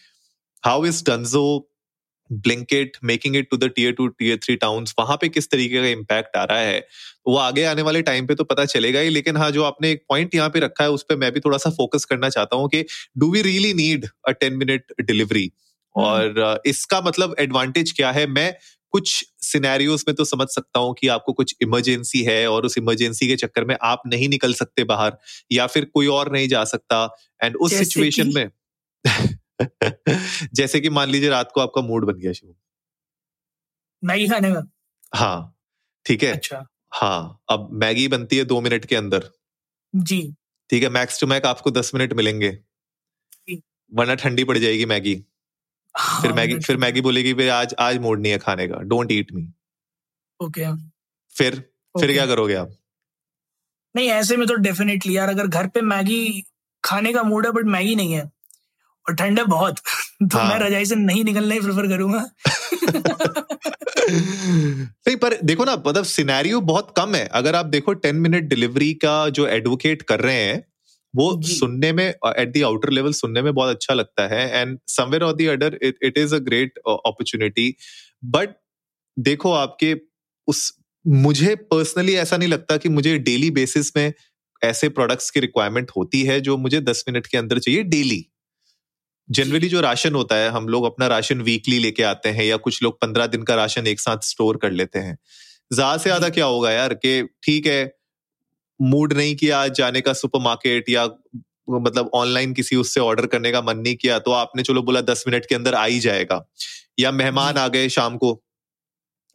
how 0.63 0.85
is 0.85 1.03
Dunzo 1.05 1.45
Blinkit 2.31 2.97
making 3.03 3.35
it 3.35 3.49
to 3.51 3.57
the 3.57 3.69
tier 3.75 3.91
two 3.91 4.07
tier 4.07 4.37
three 4.37 4.55
towns 4.55 4.93
वहाँ 4.99 5.17
पे 5.17 5.29
किस 5.29 5.49
तरीके 5.51 5.81
का 5.81 5.87
इम्पैक्ट 5.87 6.37
आ 6.37 6.43
रहा 6.43 6.59
है? 6.59 6.87
वो 7.27 7.37
आगे 7.37 7.63
आने 7.63 7.81
वाले 7.81 8.01
टाइम 8.01 8.27
पे 8.27 8.35
तो 8.35 8.43
पता 8.43 8.65
चलेगा 8.65 8.99
ही 8.99 9.09
लेकिन 9.09 9.37
हाँ 9.37 9.51
जो 9.51 9.63
आपने 9.63 9.91
एक 9.91 10.03
पॉइंट 10.09 10.35
यहाँ 10.35 10.49
पे 10.49 10.59
रखा 10.59 10.83
है 10.83 10.91
उस 10.91 11.03
पर 11.03 11.17
मैं 11.17 11.31
भी 11.31 11.39
थोड़ा 11.39 11.57
सा 11.57 11.69
फोकस 11.69 12.05
करना 12.05 12.29
चाहता 12.29 12.55
हूँ 12.55 12.69
कि 12.69 12.85
do 13.17 13.31
we 13.31 13.41
really 13.41 13.73
need 13.73 14.07
a 14.27 14.31
ten 14.31 14.53
minute 14.53 14.93
delivery 15.01 15.51
और 15.95 16.61
इसका 16.65 17.01
मतलब 17.01 17.35
एडवांटेज 17.39 17.91
क्या 17.91 18.11
है? 18.11 18.27
मैं 18.27 18.53
कुछ 18.91 19.25
सिनेरियोज 19.41 20.03
में 20.07 20.15
तो 20.15 20.25
समझ 20.25 20.47
सकता 20.47 20.79
हूँ 20.79 20.93
कि 20.99 21.07
आपको 21.07 21.33
कुछ 21.33 21.55
इमरजेंसी 21.61 22.21
है 22.23 22.47
और 22.47 22.65
उस 22.65 22.77
इमरजेंसी 22.77 23.27
के 23.27 23.35
चक्कर 23.35 23.65
में 23.65 23.75
आप 23.81 24.01
नहीं 24.07 24.29
निकल 24.29 24.53
सकते 24.53 24.83
बाहर 24.83 25.17
या 25.51 25.67
फिर 25.67 25.85
कोई 25.85 26.07
और 26.07 26.31
नहीं 26.31 26.47
जा 26.47 26.63
सकता। 26.63 27.17
एंड 27.43 27.55
उस 27.55 27.73
सिचुएशन 27.73 28.31
में 28.35 28.49
जैसे 30.53 30.79
कि 30.79 30.89
मान 30.89 31.09
लीजिए 31.09 31.29
रात 31.29 31.51
को 31.51 31.61
आपका 31.61 31.81
मूड 31.81 32.05
बन 32.05 32.13
गया 32.13 32.31
शिव 32.33 32.55
मैगी 34.03 34.27
खाने 34.27 34.51
का 34.51 34.63
हाँ 35.13 35.55
ठीक 36.05 36.23
है। 36.23 36.31
अच्छा। 36.31 36.65
हाँ 36.93 37.41
अब 37.49 37.69
मैगी 37.71 38.07
बनती 38.07 38.37
है 38.37 38.43
दो 38.45 38.61
मिनट 38.61 38.85
के 38.85 38.95
अंदर। 38.95 39.29
जी। 39.95 40.35
ठीक 40.69 40.83
है 40.83 40.89
मैक्स 40.89 41.21
टू 41.21 41.27
मैक 41.27 41.45
आपको 41.45 41.71
दस 41.71 41.91
मिनट 41.95 42.13
मिलेंगे। 42.13 42.59
वरना 43.91 44.15
ठंडी 44.15 44.43
पड़ 44.43 44.57
जाएगी 44.57 44.85
मैगी। 44.85 45.25
हाँ, 45.97 46.21
फिर 46.21 46.33
मैगी 46.33 46.59
फिर 46.59 46.77
मैगी 46.77 47.01
बोलेगी 47.01 47.33
भाई 47.33 47.47
आज 47.47 47.75
आज 47.79 47.97
मूड 47.97 48.21
नहीं 48.21 48.31
है 48.31 48.37
खाने 48.37 48.67
का। 48.67 48.75
Don't 48.75 49.11
eat 49.11 49.31
me 49.33 49.47
okay. 50.39 50.65
फिर 51.35 51.55
फिर 51.99 52.11
क्या 52.13 52.25
करोगे 52.25 52.53
आप? 52.53 52.71
नहीं 53.95 54.09
ऐसे 54.09 54.37
में 54.37 54.47
तो 54.47 54.55
डेफिनेटली 54.55 55.17
यार 55.17 55.29
अगर 55.29 55.47
घर 55.47 55.67
पे 55.67 55.81
मैगी 55.81 56.43
खाने 56.83 57.13
का 57.13 57.23
मूड 57.23 57.45
है 57.45 57.51
बट 57.51 57.65
मैगी 57.65 57.95
नहीं 57.95 58.13
है। 58.13 58.31
और 59.09 59.15
ठंड 59.15 59.39
है 59.39 59.45
बहुत। 59.47 59.79
तो 60.21 60.37
हाँ। 60.37 60.47
मैं 60.49 60.59
रजाई 60.59 60.85
से 60.85 60.95
नहीं 60.95 61.23
निकलना 61.23 61.53
ही 61.53 61.59
प्रेफर 61.59 61.87
करूँगा। 61.87 62.25
नहीं 64.11 65.15
पर 65.17 65.37
देखो 65.43 65.65
ना 65.65 65.75
मतलब 65.87 66.03
सिनेरियो 66.05 66.61
बहुत 66.63 66.93
कम 66.97 67.15
है। 67.15 67.25
अगर 67.33 67.55
आप 67.55 67.65
देखो 67.67 67.93
टेन 67.95 68.15
मिनट 68.17 68.43
डिलीवरी 68.49 68.93
का 69.03 69.17
जो 69.29 69.47
एडवोकेट 69.47 70.01
कर 70.01 70.19
रहे 70.21 70.35
हैं 70.35 70.63
वो 71.13 71.25
सुनने 71.43 71.91
में 71.93 72.05
एट 72.05 72.51
द 72.53 72.63
आउटर 72.63 72.89
लेवल 72.89 73.13
सुनने 73.13 73.41
में 73.41 73.53
बहुत 73.53 73.75
अच्छा 73.75 73.93
लगता 73.93 74.27
है। 74.27 74.41
एंड 74.51 74.77
समवेयर 74.87 75.23
और 75.23 75.35
the 75.35 75.45
other 75.45 75.77
it 75.83 76.17
is 76.17 76.35
a 76.35 76.39
great 76.39 76.77
opportunity 76.87 77.73
but 78.25 78.49
देखो 79.19 79.51
आपके 79.53 79.95
उस 80.47 80.71
मुझे 81.07 81.55
पर्सनली 81.71 82.15
ऐसा 82.15 82.37
नहीं 82.37 82.49
लगता 82.49 82.77
कि 82.77 82.89
मुझे 82.89 83.17
डेली 83.19 83.51
बेसिस 83.51 83.95
में 83.97 84.13
ऐसे 84.61 84.89
प्रोडक्ट्स 84.89 85.29
की 85.29 85.39
रिक्वायरमेंट 85.39 85.91
होती 85.97 86.23
है 86.23 86.39
जो 86.41 86.57
मुझे 86.57 86.81
दस 86.81 87.03
मिनट 87.09 87.27
के 87.27 87.37
अंदर 87.37 87.59
चाहिए 87.59 87.83
डेली 87.83 88.25
जनरली 89.29 89.67
जो। 89.69 89.81
राशन 89.81 90.15
होता 90.15 90.35
है 90.35 90.49
हम 90.49 90.67
लोग 90.67 90.85
अपना 90.85 91.07
राशन 91.07 91.41
वीकली 91.41 91.79
लेके 91.79 92.03
आते 92.05 92.29
हैं 92.29 92.45
या 92.45 92.57
कुछ 92.59 92.81
लोग 92.83 92.99
पंद्रह 93.01 93.27
दिन 93.27 93.43
का 93.43 93.55
राशन 93.55 93.87
एक 93.87 93.99
साथ 93.99 94.23
स्टोर 94.25 94.57
कर 94.57 94.71
लेते 94.71 94.99
हैं। 94.99 95.17
ज़्यादा 95.71 95.97
से 95.97 96.03
ज़्यादा 96.03 96.29
क्या 96.29 96.45
होगा 96.45 96.71
यार 96.71 96.93
कि 96.95 97.21
ठीक 97.43 97.67
है 97.67 97.91
मूड 98.79 99.13
नहीं 99.13 99.35
किया 99.35 99.59
आज 99.59 99.73
जाने 99.73 100.01
का 100.01 100.13
सुपरमार्केट 100.15 100.89
या 100.89 101.05
मतलब 101.71 102.09
ऑनलाइन 102.15 102.53
किसी 102.53 102.75
उससे 102.75 102.99
ऑर्डर 102.99 103.25
करने 103.27 103.51
का 103.51 103.61
मन 103.61 103.77
नहीं 103.77 103.95
किया 103.95 104.17
तो 104.19 104.31
आपने 104.33 104.63
चलो 104.63 104.81
बोला 104.83 105.01
दस 105.03 105.23
मिनट 105.27 105.45
के 105.45 105.55
अंदर 105.55 105.75
आ 105.75 105.85
ही 105.85 105.99
जाएगा। 105.99 106.45
या 106.99 107.11
मेहमान 107.13 107.57
आ 107.57 107.67
गए 107.67 107.89
शाम 107.89 108.17
को 108.17 108.31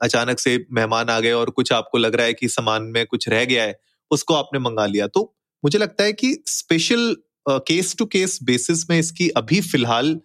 अचानक 0.00 0.38
से 0.38 0.56
मेहमान 0.72 1.10
आ 1.10 1.18
गए 1.20 1.32
और 1.32 1.50
कुछ 1.50 1.72
आपको 1.72 1.98
लग 1.98 2.14
रहा 2.14 2.26
है 2.26 2.34
कि 2.34 2.48
सामान 2.48 2.82
में 2.94 3.04
कुछ 3.06 3.28
रह 3.28 3.44
गया 3.44 3.64
है 3.64 3.78
उसको 4.10 4.34
आपने 4.34 4.58
मंगा 4.60 4.86
लिया। 4.86 5.06
तो 5.08 5.22
मुझे 5.64 5.78
लगता 5.78 6.04
है 6.04 6.12
कि 6.14 6.36
special 6.48 7.14
case 7.46 7.94
to 7.98 8.04
case 8.06 8.38
basis 8.42 8.88
में 8.90 8.98
इसकी 8.98 9.28
अभी 9.36 9.60
फ़िलहाल 9.62 10.18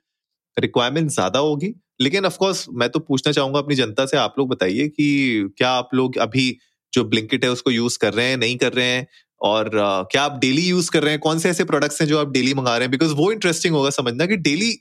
रिक्वायरमेंट 0.58 1.10
ज़्यादा 1.12 1.40
होगी। 1.40 1.74
लेकिन 2.02 2.26
ऑफ़ 2.26 2.38
कोर्स 2.38 2.66
मैं 2.74 2.90
तो 2.90 3.00
पूछना 3.02 3.32
चाहूँगा 3.34 3.60
अपनी 3.60 3.76
जनता 3.76 4.06
से, 4.06 4.18
आप 4.18 4.36
लोग 4.40 4.50
बताइए 4.50 4.88
कि 4.90 5.50
क्या 5.58 5.70
आप 5.72 5.90
लोग 5.94 6.18
अभी 6.20 6.58
जो 6.94 7.04
ब्लिंकिट 7.06 7.46
है 7.46 7.52
उसको 7.52 7.72
यूज़ 7.72 7.98
कर 8.00 8.14
रहे 8.14 8.30
हैं, 8.30 8.38
नहीं 8.38 8.58
कर 8.58 8.74
रहे 8.74 8.86
हैं? 8.88 9.08
और 9.42 9.70
क्या 10.12 10.24
आप 10.24 10.40
डेली 10.40 10.62
यूज़ 10.62 10.90
कर 10.92 11.04
रहे 11.04 11.12
हैं? 11.12 11.20
कौन 11.20 11.40
से 11.40 11.50
ऐसे 11.50 11.64
प्रोडक्ट्स 11.66 12.02
हैं 12.02 12.08
जो 12.08 12.20
आप 12.20 12.32
डेली 12.32 12.54
मंगा 12.54 12.78
रहे 12.78 12.86
हैं? 12.86 12.92
बिकॉज़ 12.92 13.14
वो 13.16 13.32
इंटरेस्टिंग 13.32 13.76
होगा 13.76 13.90
समझना 13.92 14.26
कि 14.26 14.36
डेली 14.40 14.72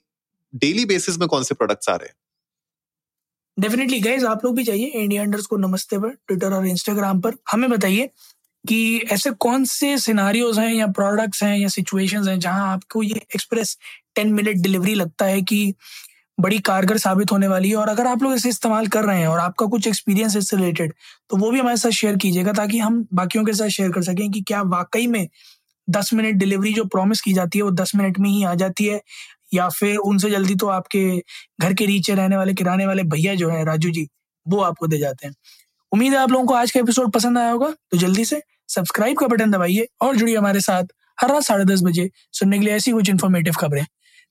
डेली 0.54 0.84
बेसिस 0.86 1.18
में 1.18 1.28
कौन 1.28 1.42
से 1.42 1.54
प्रोडक्ट्स 1.54 1.88
आ 1.88 1.94
रहे 1.94 2.08
हैं। 2.08 2.14
डेफिनेटली 3.56 3.98
गाइज़ 4.00 4.24
आप 4.26 4.44
लोग 4.44 4.56
भी 4.56 4.62
जाइए 4.64 4.86
इंडिया 4.86 5.22
अंडर्स 5.22 5.46
को 5.46 5.56
नमस्ते 5.56 5.98
पर 5.98 6.10
ट्विटर 6.10 6.52
और 6.54 6.66
इंस्टाग्राम 6.66 7.20
पर। 7.20 7.34
हमें 7.52 7.68
बताइए 7.70 8.08
कि 8.68 8.98
ऐसे 9.12 9.30
कौन 9.40 9.64
से 9.64 9.96
सिनारियोज 9.98 10.58
हैं 10.58 10.72
या 10.74 10.86
प्रोडक्ट्स 10.88 11.42
हैं 11.42 11.56
या 11.58 11.68
सिचुएशंस 11.68 12.28
हैं 12.28 12.38
जहाँ 12.40 12.68
आपको 12.72 13.02
ये 13.02 13.22
एक्सप्रेस 13.34 13.76
टेन 14.14 14.32
मिनट 14.34 14.56
डिलीवरी 14.56 14.94
लगता 14.94 15.24
है 15.24 15.42
कि 15.42 15.74
बड़ी 16.38 16.58
कारगर 16.58 16.98
साबित 16.98 17.32
होने 17.32 17.48
वाली 17.48 17.70
है? 17.70 17.76
और 17.76 17.88
अगर 17.88 18.06
आप 18.06 18.22
लोग 18.22 18.34
इसे 18.34 18.48
इस्तेमाल 18.48 18.86
कर 18.86 19.04
रहे 19.04 19.20
हैं 19.20 19.28
और 19.28 19.38
आपका 19.38 19.66
कुछ 19.66 19.86
एक्सपीरियंस 19.86 20.36
इससे 20.36 20.56
रिलेटेड 20.56 20.92
तो 21.30 21.36
वो 21.36 21.50
भी 21.50 21.60
हमारे 21.60 21.76
साथ 21.76 21.90
शेयर 21.90 22.16
कीजिएगा 22.16 22.52
ताकि 22.52 22.78
हम 22.78 23.06
बाकियों 23.14 23.44
के 23.44 23.52
साथ 23.52 23.68
शेयर 23.68 23.90
कर 23.92 24.02
सकें 24.02 24.30
कि 24.30 24.40
क्या 24.40 24.62
वाकई 24.66 25.06
में 25.06 25.26
दस 25.88 26.12
मिनट 26.14 26.34
डिलीवरी 26.34 26.72
जो 26.74 26.84
प्रॉमिस 26.84 27.20
की 27.20 27.32
जाती 27.32 27.58
है, 27.58 27.64
वो 27.64 27.70
दस 27.70 27.92
मिनट 27.96 28.18
में 28.18 28.30
ही 28.30 28.44
आ 28.44 28.54
जाती 28.54 28.84
है? 28.84 29.00
या 29.54 29.68
फिर 29.68 29.96
उनसे 29.96 30.30
जल्दी 30.30 30.54
तो 30.54 30.66
आपके 30.68 31.04
घर 31.60 31.74
के 31.74 31.86
नीचे 31.86 32.14
रहने 32.14 32.36
वाले, 32.36 32.54
किराने 32.54 32.86
वाले 32.86 33.02
भैया 33.04 33.34
जो 33.34 33.48
है, 33.50 33.64
राजू 33.64 33.90
जी, 33.90 34.08
वो 34.46 34.60
आपको 34.60 34.86
दे 34.86 34.98
जाते 34.98 35.26
हैं। 35.26 35.34
उम्मीद 35.92 36.12
है 36.12 36.18
आप 36.18 36.30
लोगों 36.30 36.46
को 36.46 36.54
आज 36.54 36.70
का 36.70 36.80
एपिसोड 36.80 37.12
पसंद 37.12 37.38
आया 37.38 37.50
होगा 37.50 37.68
तो 37.90 37.98
जल्दी 37.98 38.24
से 38.24 38.42
सब्सक्राइब 38.68 39.18
का 39.18 39.26
बटन 39.26 39.50
दबाइए 39.50 39.88
और 40.00 40.16
जुड़िए 40.16 40.36
हमारे 40.36 40.60
साथ 40.60 40.84
हर 41.20 41.30
रात 41.30 41.42
साढ़े 41.42 41.64
दस 41.64 41.82
बजे 41.82 42.10
सुनने 42.32 42.58
के 42.58 42.64
लिए 42.64 42.74
ऐसी 42.74 42.92
कुछ 42.92 43.10
इन्फॉर्मेटिव 43.10 43.54
खबरें। 43.60 43.86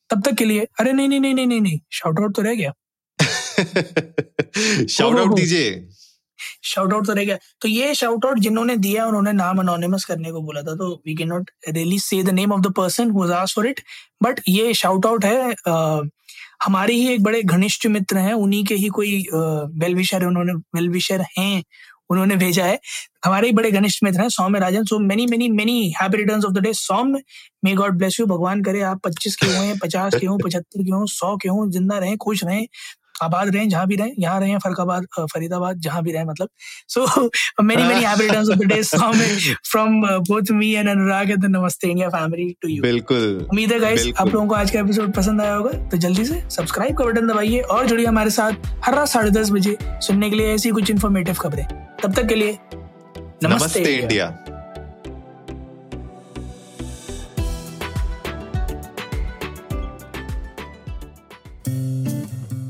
तब 0.09 0.21
तक 0.21 0.33
के 0.33 0.45
लिए 0.45 0.67
अरे 0.79 0.93
नहीं 0.93 1.07
नहीं 1.07 1.19
नहीं 1.19 1.33
नहीं 1.33 1.47
नहीं 1.47 1.61
नहीं 1.61 1.79
शाउट 1.91 2.19
आउट 2.19 2.35
तो 2.35 2.41
रह 2.41 2.55
गया। 2.55 2.73
शाउट 4.87 5.19
आउट 5.19 5.35
दीजिए। 5.35 5.87
शाउट 6.63 6.93
आउट 6.93 7.07
तो 7.07 7.13
रह 7.13 7.25
गया। 7.25 7.37
तो 7.61 7.67
ये 7.67 7.93
शाउट 7.95 8.25
आउट 8.25 8.39
जिन्होंने 8.39 8.75
दिया 8.77 9.05
उन्होंने 9.05 9.31
नाम 9.31 9.59
अनोनिमस 9.59 10.05
करने 10.05 10.31
को 10.31 10.41
बोला 10.41 10.61
था 10.61 10.75
तो 10.75 11.03
we 11.07 11.15
can 11.15 11.27
not 11.27 11.51
really 11.69 11.99
say 11.99 12.23
the 12.23 12.29
name 12.29 12.51
of 12.51 12.61
the 12.61 12.73
person 12.73 13.09
who 13.09 13.31
asked 13.31 13.55
for 13.55 13.67
it 13.67 13.81
but 14.23 14.41
ये 14.47 14.73
शाउट 14.73 15.05
आउट 15.05 15.25
है 15.25 15.55
आ, 15.67 16.01
हमारे 16.63 16.93
ही 16.93 17.07
एक 17.13 17.23
बड़े 17.23 17.41
घनिष्ठ 17.43 17.87
मित्र 17.87 18.17
हैं 18.17 18.33
उन्हीं 18.33 18.65
के 18.65 18.75
ही 18.75 18.87
कोई 18.87 19.25
वेल 19.81 19.95
विशर 19.95 20.25
उन्होंने 20.25 20.53
वेल 20.53 20.89
विशर 20.89 21.25
हैं 21.37 21.63
उन्होंने 22.09 22.35
भेजा 22.35 22.65
है। 22.65 22.79
हमारे 23.25 23.47
ही 23.47 23.53
बड़े 23.53 23.71
घनिष्ठ 23.71 24.03
मित्र 24.03 24.21
हैं, 24.21 24.29
Saumya 24.29 24.59
Rajan. 24.59 24.83
So 24.83 24.99
many 24.99 25.25
many 25.25 25.49
many 25.49 25.93
happy 26.01 26.17
returns 26.17 26.45
of 26.45 26.53
the 26.53 26.57
day 26.57 26.73
Saumya 26.73 27.21
may 27.65 27.73
God 27.73 27.97
bless 27.97 28.19
you 28.19 28.25
भगवान 28.25 28.63
करे 28.63 28.81
आप 28.81 29.01
पच्चीस 29.03 29.35
के 29.35 29.47
हों 29.47 29.75
50 29.77 30.15
के 30.15 30.25
हों, 30.25 30.37
पचहत्तर 30.37 30.83
के 30.83 30.91
हों 30.91 31.05
100 31.05 31.35
के 31.37 31.49
हों, 31.49 31.69
ज़िंदा 31.71 31.97
रहें, 31.97 32.17
खुश 32.17 32.43
रहें। 32.43 32.67
आबाद 33.23 33.55
रहें 33.55 33.67
जहाँ 33.69 33.87
भी 33.87 33.95
रहें 33.95 34.13
यहाँ 34.19 34.39
रहें 34.41 34.57
फरकाबाद 34.59 35.05
फरीदाबाद 35.33 35.79
जहाँ 35.81 36.01
भी 36.03 36.11
रहें 36.11 36.25
मतलब। 36.25 36.49
So 36.87 37.05
many 37.63 37.83
many 37.83 38.03
happy 38.03 38.23
returns 38.23 38.49
of 38.49 38.57
the 38.57 38.65
day 38.65 38.81
from 39.71 40.01
both 40.27 40.51
me 40.51 40.73
and 40.73 40.89
Anurag 40.89 41.31
and 41.31 41.41
the 41.43 41.49
Namaste 41.49 41.87
India 41.87 42.09
family 42.09 42.49
to 42.61 42.69
you 42.69 42.81
बिल्कुल 42.81 43.47
उम्मीद 43.49 43.71
है 43.73 43.79
गाइस 43.79 44.07
आप 44.17 44.33
लोगों 44.33 44.47
को 44.47 44.55
आज 44.55 44.71
का 44.71 44.79
एपिसोड 44.79 45.13
पसंद 45.13 45.41
आया 45.41 45.53
होगा 45.53 45.71
तो 45.89 45.97
जल्दी 45.97 46.25
से 46.25 46.41
सब्सक्राइब 46.49 46.97
का 46.97 47.05
बटन 47.05 47.27
दबाइए 47.27 47.59
और 47.59 47.87
जुड़िए 47.87 48.05
हमारे 48.07 48.29
साथ 48.31 48.67
हर 48.85 48.95
रात 48.95 49.07
साढ़े 49.07 49.31
दस 49.31 49.51
बजे 49.51 49.77
सुनने 49.83 50.29
के 50.29 50.35
लिए 50.35 50.53
ऐसी 50.53 50.69
कुछ 50.71 50.91
इन्फॉर्मेटिव 50.91 51.35
खबरें। 51.39 51.65
तब 52.03 52.13
तक 52.13 52.27
के 52.27 52.35
लिए 52.35 52.57
नमस्ते, 52.63 53.47
नमस्ते 53.47 53.95
इंडिया 53.95 54.35